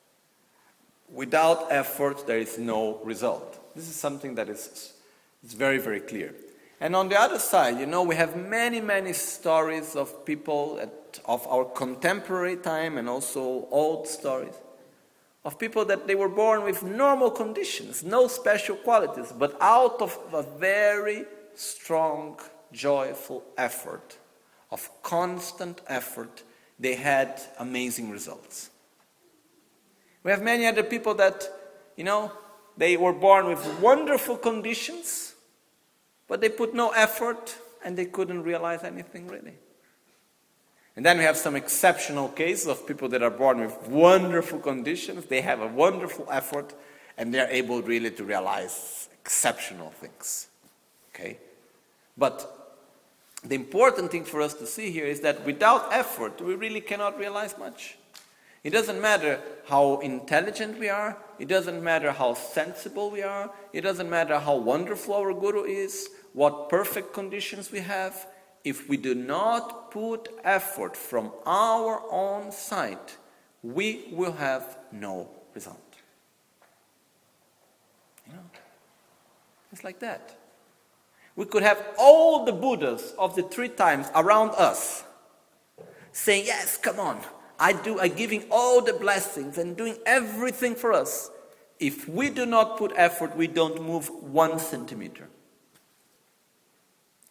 [1.12, 3.58] Without effort, there is no result.
[3.74, 4.92] This is something that is,
[5.44, 6.34] is very, very clear.
[6.80, 11.20] And on the other side, you know, we have many, many stories of people at,
[11.24, 14.54] of our contemporary time and also old stories
[15.44, 20.18] of people that they were born with normal conditions, no special qualities, but out of
[20.32, 21.24] a very
[21.54, 22.38] strong,
[22.72, 24.18] joyful effort
[24.70, 26.42] of constant effort,
[26.78, 28.70] they had amazing results.
[30.22, 31.48] We have many other people that,
[31.96, 32.32] you know,
[32.76, 35.34] they were born with wonderful conditions,
[36.28, 39.54] but they put no effort and they couldn't realize anything really.
[40.96, 45.26] And then we have some exceptional cases of people that are born with wonderful conditions,
[45.26, 46.74] they have a wonderful effort,
[47.16, 50.48] and they're able really to realize exceptional things.
[51.14, 51.38] Okay?
[52.16, 52.59] But
[53.44, 57.18] the important thing for us to see here is that without effort, we really cannot
[57.18, 57.96] realize much.
[58.62, 63.80] It doesn't matter how intelligent we are, it doesn't matter how sensible we are, it
[63.80, 68.26] doesn't matter how wonderful our Guru is, what perfect conditions we have.
[68.62, 72.98] If we do not put effort from our own side,
[73.62, 75.78] we will have no result.
[78.26, 78.50] You know?
[79.72, 80.39] It's like that
[81.36, 85.04] we could have all the Buddhas of the three times around us
[86.12, 87.20] saying, Yes, come on,
[87.58, 91.30] I do, I'm giving all the blessings and doing everything for us.
[91.78, 95.28] If we do not put effort, we don't move one centimeter.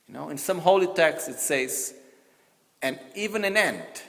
[0.07, 1.93] You know, in some holy texts it says,
[2.81, 4.03] and even an ant,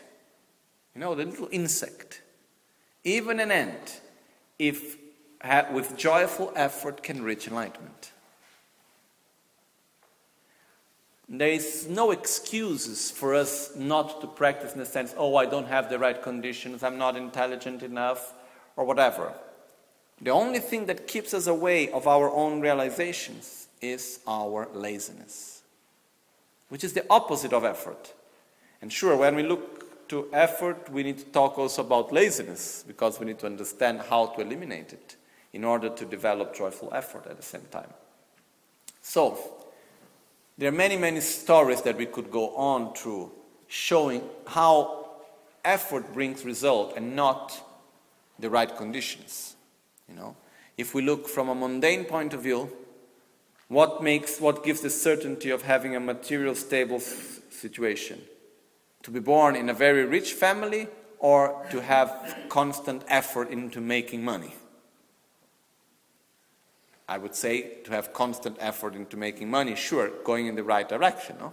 [0.95, 2.23] you know, the little insect,
[3.05, 4.01] even an ant,
[4.59, 4.97] if
[5.73, 8.13] with joyful effort can reach enlightenment.
[11.33, 15.69] There is no excuses for us not to practice in the sense, oh, I don't
[15.69, 18.35] have the right conditions, I'm not intelligent enough,
[18.77, 19.33] or whatever.
[20.21, 25.63] The only thing that keeps us away of our own realizations is our laziness,
[26.69, 28.13] which is the opposite of effort.
[28.83, 33.21] And sure, when we look to effort, we need to talk also about laziness, because
[33.21, 35.15] we need to understand how to eliminate it
[35.53, 37.93] in order to develop joyful effort at the same time.
[39.01, 39.39] So,
[40.61, 43.33] there are many, many stories that we could go on through
[43.67, 45.09] showing how
[45.65, 47.59] effort brings result and not
[48.39, 49.57] the right conditions.
[50.07, 50.37] You know,
[50.77, 52.71] if we look from a mundane point of view,
[53.69, 58.21] what makes what gives the certainty of having a material stable situation?
[59.05, 60.89] To be born in a very rich family
[61.21, 64.53] or to have constant effort into making money?
[67.11, 70.89] I would say to have constant effort into making money, sure, going in the right
[70.89, 71.53] direction, no?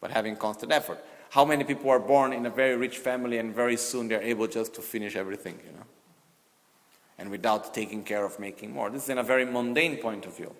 [0.00, 0.98] But having constant effort.
[1.30, 4.46] How many people are born in a very rich family and very soon they're able
[4.46, 5.86] just to finish everything, you know?
[7.20, 8.88] and without taking care of making more.
[8.90, 10.56] This is in a very mundane point of view.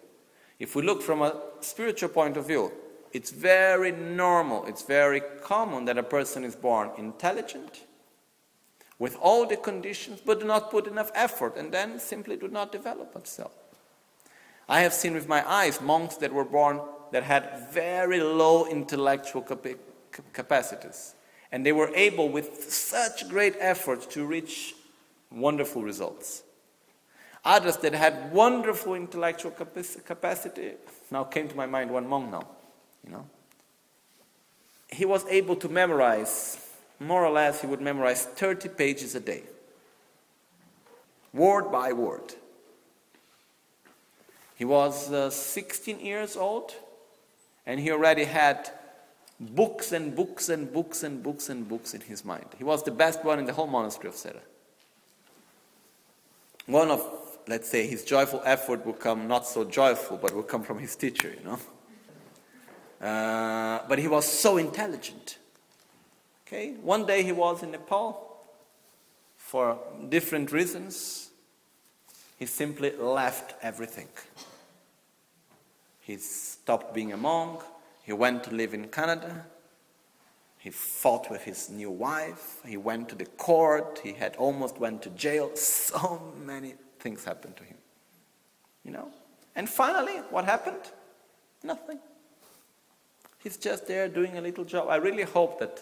[0.59, 2.71] If we look from a spiritual point of view,
[3.13, 7.87] it's very normal, it's very common that a person is born intelligent,
[8.99, 12.71] with all the conditions, but do not put enough effort, and then simply do not
[12.71, 13.53] develop itself.
[14.71, 19.43] I have seen with my eyes monks that were born that had very low intellectual
[20.33, 21.17] capacities,
[21.51, 24.77] and they were able, with such great effort, to reach
[25.29, 26.45] wonderful results.
[27.45, 30.75] Others that had wonderful intellectual capacity,
[31.11, 32.47] now came to my mind one monk now,
[33.05, 33.27] you know.
[34.89, 36.65] He was able to memorize,
[37.01, 39.43] more or less, he would memorize 30 pages a day,
[41.33, 42.35] word by word.
[44.61, 46.75] He was uh, 16 years old,
[47.65, 48.69] and he already had
[49.41, 52.45] books and books and books and books and books in his mind.
[52.59, 54.43] He was the best one in the whole monastery of Sera.
[56.67, 57.03] One of
[57.49, 60.95] let's say, his joyful effort will come not so joyful, but will come from his
[60.95, 61.59] teacher, you know.
[63.01, 65.39] Uh, but he was so intelligent.
[66.47, 68.45] Okay, one day he was in Nepal
[69.39, 69.79] for
[70.11, 71.31] different reasons.
[72.39, 74.09] He simply left everything.
[76.11, 77.61] He stopped being a monk.
[78.03, 79.47] He went to live in Canada.
[80.59, 82.57] He fought with his new wife.
[82.67, 84.01] He went to the court.
[84.03, 85.55] He had almost went to jail.
[85.55, 87.77] So many things happened to him.
[88.85, 89.09] You know?
[89.55, 90.83] And finally, what happened?
[91.63, 92.01] Nothing.
[93.39, 94.89] He's just there doing a little job.
[94.89, 95.81] I really hope that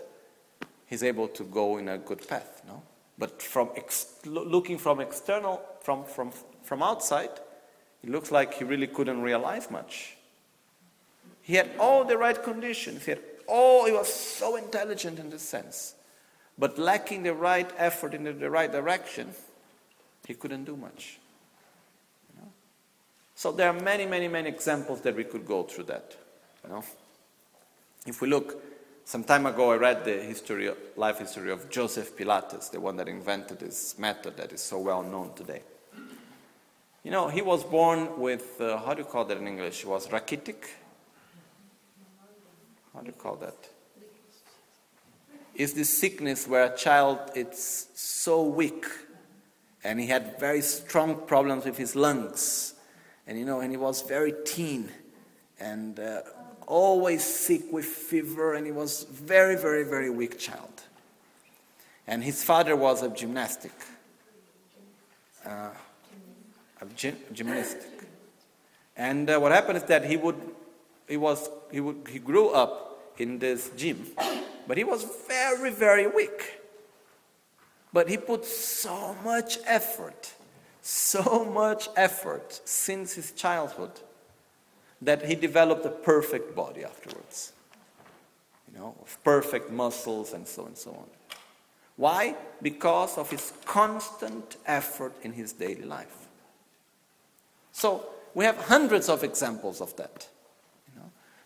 [0.85, 2.83] he's able to go in a good path, no?
[3.17, 7.31] But from ex- looking from external, from, from, from outside,
[8.03, 10.18] it looks like he really couldn't realize much.
[11.49, 13.07] He had all the right conditions.
[13.07, 15.95] He had all, he was so intelligent in this sense.
[16.59, 19.31] But lacking the right effort in the, the right direction,
[20.27, 21.19] he couldn't do much.
[22.29, 22.49] You know?
[23.35, 26.19] So there are many, many, many examples that we could go through that.
[26.65, 26.85] You know?
[28.07, 28.63] If we look,
[29.07, 33.09] some time ago I read the history, life history of Joseph Pilates, the one that
[33.09, 35.63] invented this method that is so well known today.
[37.05, 39.81] You know, he was born with, uh, how do you call that in English?
[39.81, 40.67] He was rachitic.
[42.99, 43.55] How do you call that?
[45.55, 48.87] Is this sickness where a child is so weak
[49.85, 52.75] and he had very strong problems with his lungs.
[53.27, 54.91] And you know, and he was very teen
[55.61, 56.23] and uh,
[56.67, 60.83] always sick with fever, and he was very, very, very weak child.
[62.07, 63.73] And his father was a gymnastic,
[65.47, 65.71] uh,
[66.81, 68.09] a gym, gymnastic.
[68.97, 70.41] And uh, what happened is that he would,
[71.09, 72.88] he was, he would, he grew up
[73.21, 74.07] in this gym,
[74.67, 76.61] but he was very, very weak.
[77.93, 80.33] But he put so much effort,
[80.83, 83.93] so much effort since his childhood
[85.01, 87.53] that he developed a perfect body afterwards.
[88.71, 91.07] You know, of perfect muscles and so and so on.
[91.97, 92.37] Why?
[92.63, 96.29] Because of his constant effort in his daily life.
[97.73, 100.29] So we have hundreds of examples of that.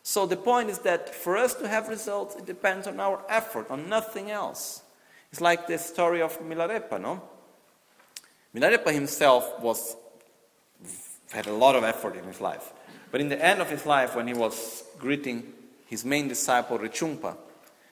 [0.03, 3.71] So the point is that for us to have results, it depends on our effort,
[3.71, 4.83] on nothing else.
[5.31, 7.23] It's like the story of Milarepa, no?
[8.55, 9.97] Milarepa himself was
[11.31, 12.73] had a lot of effort in his life.
[13.11, 15.53] But in the end of his life, when he was greeting
[15.87, 17.37] his main disciple, Rechungpa,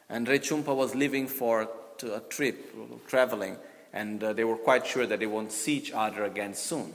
[0.08, 1.68] and Rechungpa was leaving for
[2.02, 2.74] a trip,
[3.06, 3.56] traveling,
[3.92, 6.94] and uh, they were quite sure that they won't see each other again soon.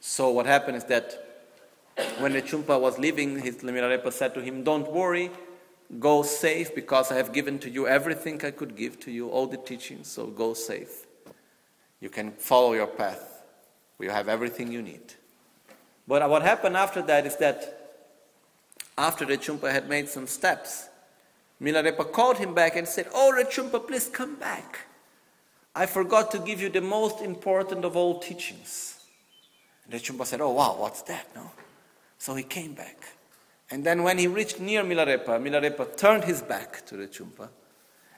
[0.00, 1.29] So what happened is that
[2.18, 5.30] when Rechungpa was leaving, his Milarepa said to him, Don't worry,
[5.98, 9.48] Go safe because I have given to you everything I could give to you, all
[9.48, 11.06] the teachings, so go safe.
[12.00, 13.42] You can follow your path.
[13.98, 15.14] You have everything you need.
[16.06, 17.98] But what happened after that is that
[18.96, 20.88] after Rechungpa had made some steps,
[21.60, 24.86] Milarepa called him back and said, Oh, Rechungpa, please come back.
[25.74, 29.00] I forgot to give you the most important of all teachings.
[29.84, 31.26] And Rechungpa said, Oh, wow, what's that?
[31.34, 31.50] No?
[32.20, 33.02] So he came back.
[33.70, 37.48] And then when he reached near Milarepa, Milarepa turned his back to Rechungpa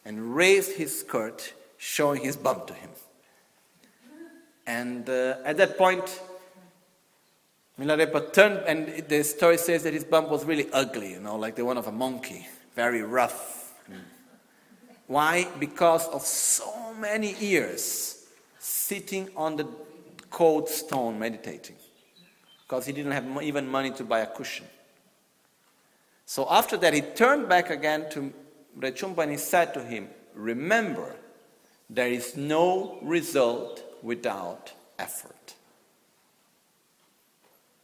[0.05, 2.91] and raised his skirt, showing his bum to him.
[4.67, 6.21] And uh, at that point,
[7.79, 11.55] Milarepa turned, and the story says that his bump was really ugly, you know, like
[11.55, 13.73] the one of a monkey, very rough.
[15.07, 15.47] Why?
[15.61, 18.27] Because of so many years
[18.59, 19.69] sitting on the
[20.31, 21.77] cold stone meditating.
[22.73, 24.65] Because he didn't have even money to buy a cushion.
[26.25, 28.33] So after that, he turned back again to
[28.79, 31.15] Rechungpa and he said to him, Remember,
[31.91, 35.53] there is no result without effort.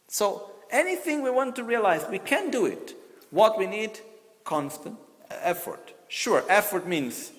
[0.07, 2.95] So, anything we want to realize, we can do it.
[3.29, 3.99] What we need?
[4.43, 4.97] Constant
[5.29, 5.93] effort.
[6.07, 7.31] Sure, effort means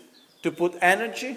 [0.44, 1.36] to put energy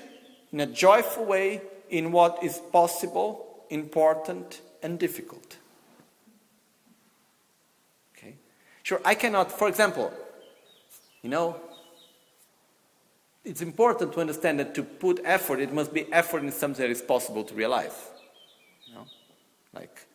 [0.52, 5.58] in a joyful way in what is possible, important, and difficult.
[8.24, 8.36] Okay?
[8.84, 10.14] Sure, I cannot, for example,
[11.22, 11.56] you know,
[13.46, 16.92] it's important to understand that to put effort, it must be effort in something that
[16.92, 18.10] is possible to realize.
[18.88, 19.06] You know?
[19.74, 20.06] Like,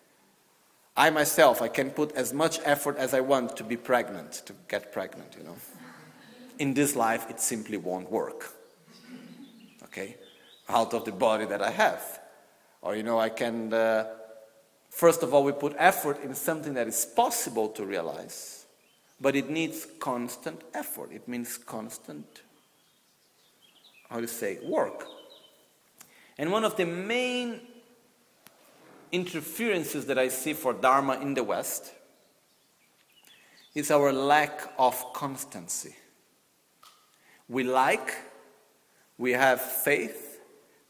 [0.97, 4.55] I myself, I can put as much effort as I want to be pregnant, to
[4.69, 5.57] get pregnant, you know.
[6.59, 8.53] In this life, it simply won't work.
[9.85, 10.16] Okay?
[10.69, 12.21] Out of the body that I have.
[12.83, 14.07] Or, you know, I can, uh,
[14.91, 18.58] first of all, we put effort in something that is possible to realize,
[19.21, 21.11] but it needs constant effort.
[21.12, 22.43] It means constant
[24.09, 25.07] how to say, work.
[26.39, 27.61] And one of the main
[29.12, 31.93] interferences that I see for Dharma in the West
[33.75, 35.95] is our lack of constancy.
[37.49, 38.14] We like,
[39.16, 40.41] we have faith,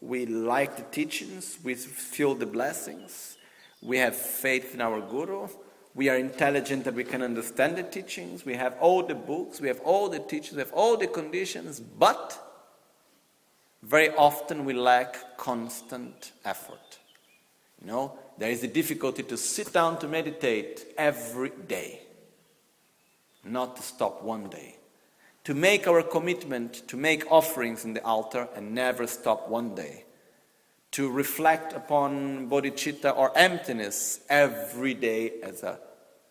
[0.01, 3.37] we like the teachings, we feel the blessings,
[3.83, 5.49] we have faith in our Guru,
[5.95, 9.69] we are intelligent that we can understand the teachings, we have all the books, we
[9.69, 12.39] have all the teachings, we have all the conditions, but
[13.83, 16.99] very often we lack constant effort.
[17.81, 22.01] You know, there is a difficulty to sit down to meditate every day,
[23.45, 24.77] not to stop one day.
[25.45, 30.05] To make our commitment to make offerings in the altar and never stop one day.
[30.93, 35.79] To reflect upon bodhicitta or emptiness every day as a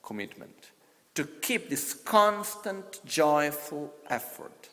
[0.04, 0.72] commitment.
[1.16, 4.70] To keep this constant, joyful effort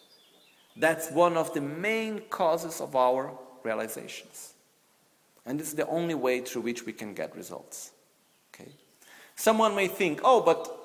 [0.77, 3.33] that's one of the main causes of our
[3.63, 4.55] realizations.
[5.47, 7.93] And is the only way through which we can get results.
[8.55, 8.71] Okay?
[9.37, 10.81] Someone may think, oh, but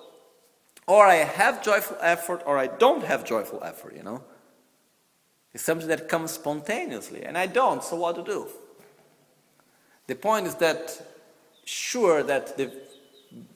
[0.85, 4.23] or I have joyful effort or I don't have joyful effort, you know.
[5.53, 8.47] It's something that comes spontaneously, and I don't, so what to do?
[10.09, 10.99] The point is that,
[11.65, 12.71] sure, that the,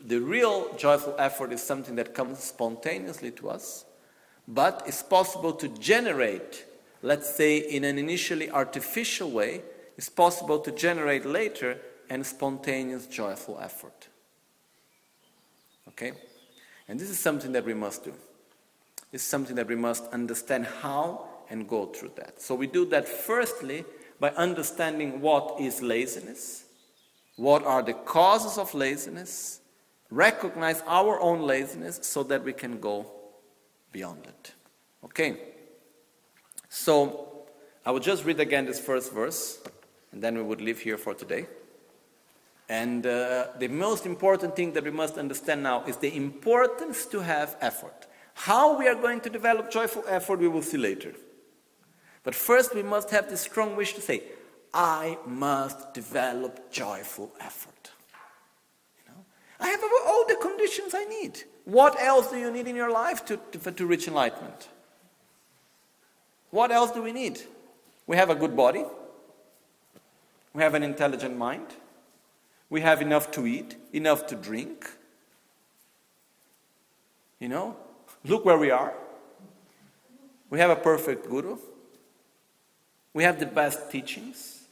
[0.05, 3.85] the real joyful effort is something that comes spontaneously to us,
[4.47, 6.63] but it's possible to generate,
[7.01, 9.63] let's say in an initially artificial way,
[9.97, 11.79] it's possible to generate later
[12.11, 14.09] a spontaneous joyful effort.
[15.87, 16.11] Okay?
[16.87, 18.13] And this is something that we must do.
[19.11, 22.43] It's something that we must understand how and go through that.
[22.43, 23.85] So we do that firstly
[24.23, 26.63] by understanding what is laziness,
[27.35, 29.59] what are the causes of laziness,
[30.09, 33.05] recognize our own laziness so that we can go
[33.91, 34.53] beyond it.
[35.03, 35.39] Okay?
[36.69, 37.43] So,
[37.85, 39.59] I will just read again this first verse,
[40.13, 41.45] and then we would leave here for today.
[42.69, 47.19] And uh, the most important thing that we must understand now is the importance to
[47.19, 48.07] have effort.
[48.35, 51.11] How we are going to develop joyful effort, we will see later.
[52.23, 54.23] But first, we must have this strong wish to say,
[54.73, 57.91] I must develop joyful effort.
[58.97, 59.25] You know?
[59.59, 61.43] I have all the conditions I need.
[61.65, 64.69] What else do you need in your life to, to, to reach enlightenment?
[66.49, 67.41] What else do we need?
[68.07, 68.85] We have a good body.
[70.53, 71.67] We have an intelligent mind.
[72.69, 74.89] We have enough to eat, enough to drink.
[77.39, 77.75] You know,
[78.25, 78.93] look where we are.
[80.49, 81.57] We have a perfect guru.
[83.13, 84.63] We have the best teachings.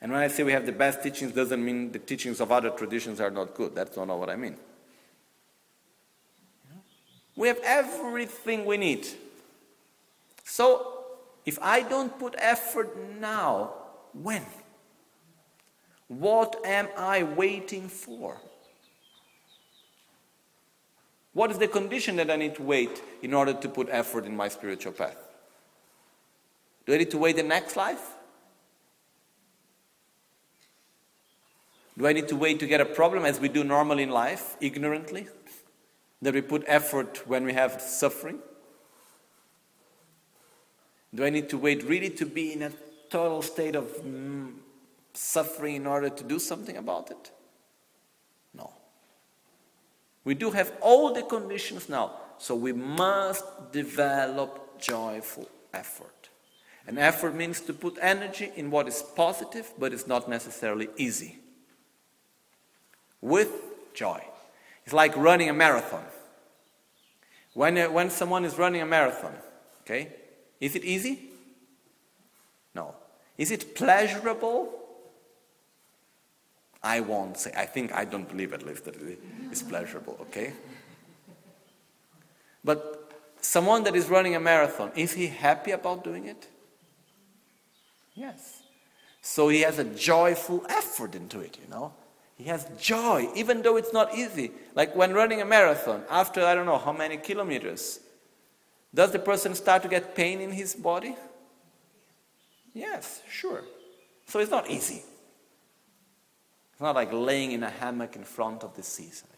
[0.00, 2.70] And when I say we have the best teachings, doesn't mean the teachings of other
[2.70, 3.74] traditions are not good.
[3.74, 4.56] That's not what I mean.
[7.36, 9.06] We have everything we need.
[10.44, 11.04] So,
[11.44, 13.72] if I don't put effort now,
[14.12, 14.44] when?
[16.08, 18.40] What am I waiting for?
[21.32, 24.34] What is the condition that I need to wait in order to put effort in
[24.34, 25.29] my spiritual path?
[26.86, 28.14] Do I need to wait the next life?
[31.96, 34.56] Do I need to wait to get a problem as we do normally in life,
[34.60, 35.28] ignorantly?
[36.22, 38.38] That we put effort when we have suffering?
[41.14, 42.72] Do I need to wait really to be in a
[43.10, 44.52] total state of mm,
[45.12, 47.30] suffering in order to do something about it?
[48.54, 48.70] No.
[50.24, 56.19] We do have all the conditions now, so we must develop joyful effort.
[56.86, 61.38] And effort means to put energy in what is positive, but it's not necessarily easy.
[63.20, 63.50] With
[63.94, 64.22] joy.
[64.84, 66.04] It's like running a marathon.
[67.54, 69.34] When, uh, when someone is running a marathon,
[69.82, 70.12] okay,
[70.60, 71.30] is it easy?
[72.74, 72.94] No.
[73.36, 74.72] Is it pleasurable?
[76.82, 79.18] I won't say, I think I don't believe at least that it
[79.50, 80.54] is pleasurable, okay?
[82.64, 86.48] But someone that is running a marathon, is he happy about doing it?
[88.20, 88.62] Yes.
[89.22, 91.94] So he has a joyful effort into it, you know.
[92.36, 94.52] He has joy, even though it's not easy.
[94.74, 98.00] Like when running a marathon, after I don't know how many kilometers,
[98.94, 101.16] does the person start to get pain in his body?
[102.74, 103.62] Yes, sure.
[104.26, 105.02] So it's not easy.
[106.72, 109.28] It's not like laying in a hammock in front of the seaside.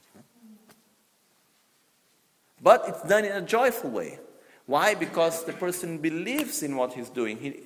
[2.60, 4.18] But it's done in a joyful way.
[4.66, 4.94] Why?
[4.94, 7.62] Because the person believes in what he's doing, he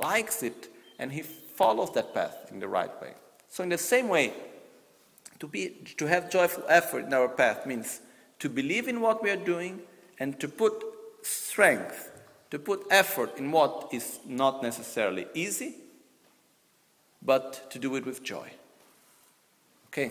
[0.00, 0.68] likes it,
[0.98, 3.14] and he follows that path in the right way.
[3.48, 4.32] So, in the same way,
[5.38, 8.00] to, be, to have joyful effort in our path means
[8.38, 9.80] to believe in what we are doing
[10.18, 10.84] and to put
[11.22, 12.10] strength,
[12.50, 15.76] to put effort in what is not necessarily easy,
[17.22, 18.50] but to do it with joy.
[19.88, 20.10] Okay?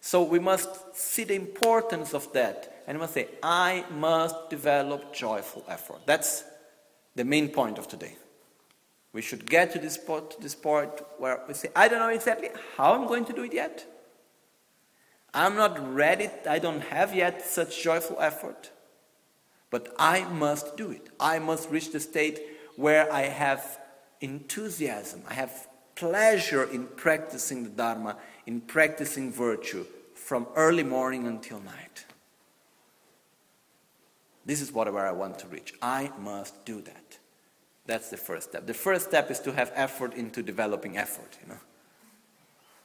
[0.00, 5.12] So we must see the importance of that and we must say, I must develop
[5.12, 6.00] joyful effort.
[6.06, 6.44] That's
[7.14, 8.16] the main point of today.
[9.12, 12.50] We should get to this point, this point where we say, I don't know exactly
[12.76, 13.84] how I'm going to do it yet.
[15.34, 18.70] I'm not ready, I don't have yet such joyful effort.
[19.70, 21.08] But I must do it.
[21.18, 22.40] I must reach the state
[22.76, 23.78] where I have
[24.20, 29.84] enthusiasm, I have pleasure in practicing the Dharma, in practicing virtue
[30.14, 32.06] from early morning until night.
[34.46, 35.74] This is whatever I want to reach.
[35.82, 37.09] I must do that.
[37.86, 38.66] That's the first step.
[38.66, 41.60] The first step is to have effort into developing effort, you know.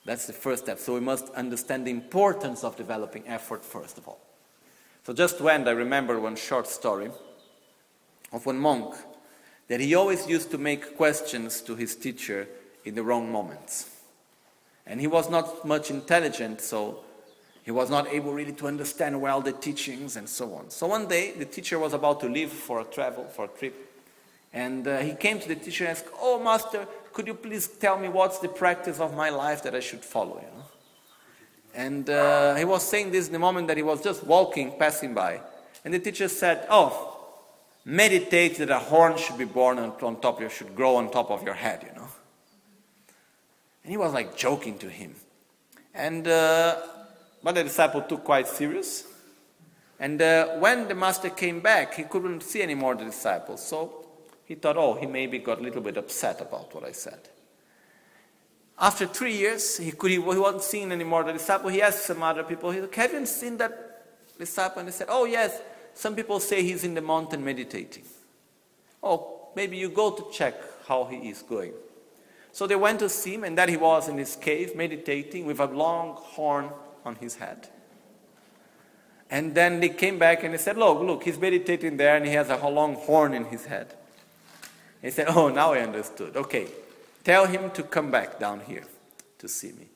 [0.06, 0.80] That's the first step.
[0.80, 4.20] So we must understand the importance of developing effort first of all.
[5.04, 7.10] So just when I remember one short story
[8.32, 8.96] of one monk
[9.68, 12.48] that he always used to make questions to his teacher
[12.84, 13.90] in the wrong moments.
[14.86, 17.04] And he was not much intelligent, so
[17.64, 20.70] he was not able really to understand well the teachings and so on.
[20.70, 23.85] So one day, the teacher was about to leave for a travel, for a trip.
[24.56, 28.00] And uh, he came to the teacher and asked, Oh, master, could you please tell
[28.00, 30.38] me what's the practice of my life that I should follow?
[30.38, 30.64] You know?
[31.76, 35.14] And uh, he was saying this in the moment that he was just walking, passing
[35.14, 35.42] by.
[35.84, 37.18] And the teacher said, Oh,
[37.84, 41.12] meditate that a horn should be born on, on top of you, should grow on
[41.12, 42.08] top of your head, you know.
[43.84, 45.16] And he was like joking to him.
[45.94, 46.78] And uh,
[47.44, 49.06] but the disciple took quite serious.
[50.00, 53.58] And uh, when the master came back, he couldn't see any more the disciple.
[53.58, 54.05] So
[54.46, 57.20] he thought, oh, he maybe got a little bit upset about what I said.
[58.78, 61.70] After three years, he, could, he wasn't seeing anymore the disciple.
[61.70, 64.80] He asked some other people, he said, have you seen that disciple?
[64.80, 65.62] And they said, oh, yes,
[65.94, 68.04] some people say he's in the mountain meditating.
[69.02, 70.56] Oh, maybe you go to check
[70.88, 71.74] how he is going.
[72.52, 75.60] So they went to see him, and there he was in his cave meditating with
[75.60, 76.70] a long horn
[77.04, 77.70] on his head.
[79.30, 82.34] And then they came back and they said, Look, look, he's meditating there and he
[82.34, 83.96] has a long horn in his head.
[85.06, 86.36] He said, Oh, now I understood.
[86.36, 86.66] Okay,
[87.24, 88.86] tell him to come back down here
[89.38, 89.88] to see me.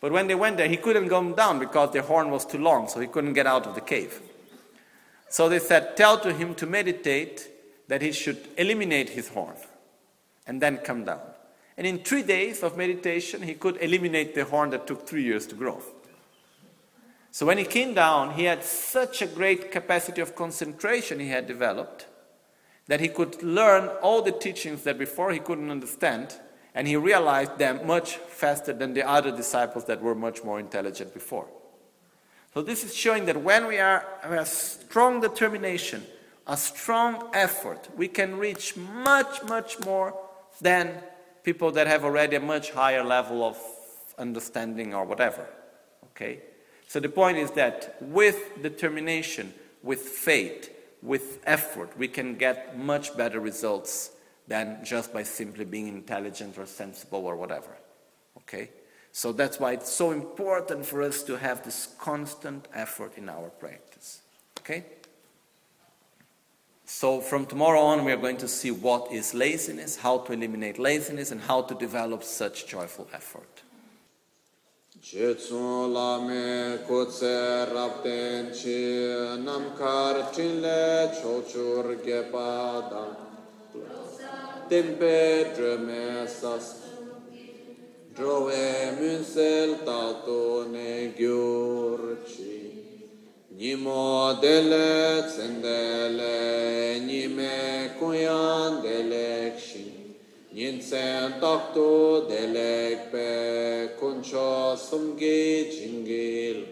[0.00, 2.88] But when they went there, he couldn't come down because the horn was too long,
[2.88, 4.18] so he couldn't get out of the cave.
[5.28, 7.50] So they said, Tell to him to meditate
[7.88, 9.56] that he should eliminate his horn
[10.46, 11.20] and then come down.
[11.76, 15.46] And in three days of meditation, he could eliminate the horn that took three years
[15.48, 15.82] to grow.
[17.30, 21.46] So when he came down, he had such a great capacity of concentration he had
[21.46, 22.06] developed
[22.88, 26.36] that he could learn all the teachings that before he couldn't understand,
[26.74, 31.12] and he realized them much faster than the other disciples that were much more intelligent
[31.14, 31.48] before.
[32.54, 36.04] So this is showing that when we are have strong determination,
[36.46, 40.18] a strong effort, we can reach much, much more
[40.60, 41.02] than
[41.42, 43.58] people that have already a much higher level of
[44.18, 45.46] understanding or whatever.
[46.04, 46.40] Okay?
[46.86, 50.70] So the point is that with determination, with faith,
[51.02, 54.10] with effort, we can get much better results
[54.48, 57.76] than just by simply being intelligent or sensible or whatever.
[58.38, 58.70] Okay?
[59.12, 63.48] So that's why it's so important for us to have this constant effort in our
[63.48, 64.20] practice.
[64.58, 64.84] Okay?
[66.88, 70.78] So, from tomorrow on, we are going to see what is laziness, how to eliminate
[70.78, 73.62] laziness, and how to develop such joyful effort.
[75.06, 76.82] Jetsun lame
[77.72, 78.82] rapten chi
[79.46, 83.14] namkar chinle chochur gepa dang
[84.68, 86.66] tempe dreme sas
[88.16, 92.56] drove munsel tato ne gyur chi
[93.58, 98.82] Nimo dele tsendele, nime kuyan
[100.56, 106.66] dele kshin, ninse sen tak tu delek pe kuncho sumgi jingil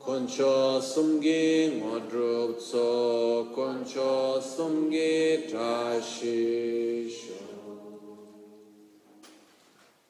[0.00, 7.38] kuncho sumgi ngodrup tso kuncho sumgi trashisho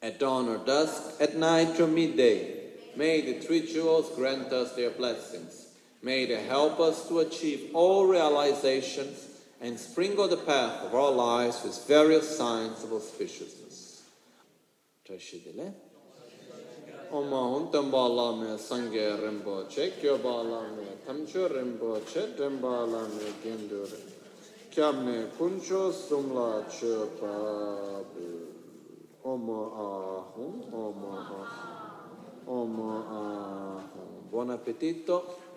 [0.01, 2.55] at dawn or dusk, at night or midday.
[2.95, 5.67] May the jewels grant us their blessings.
[6.01, 9.28] May they help us to achieve all realizations
[9.61, 14.01] and sprinkle the path of our lives with various signs of auspiciousness.
[15.07, 15.73] Trashidile.
[17.11, 23.07] Oma huntam bala me sangye rimbo che, kyo bala me tamcho rimbo che, dem bala
[23.07, 24.17] me gendure.
[24.69, 27.99] Kyab me kuncho sumla che pa
[29.21, 34.29] Omo ahum, omo ahum, omo ahum.
[34.29, 35.48] Buon appetito.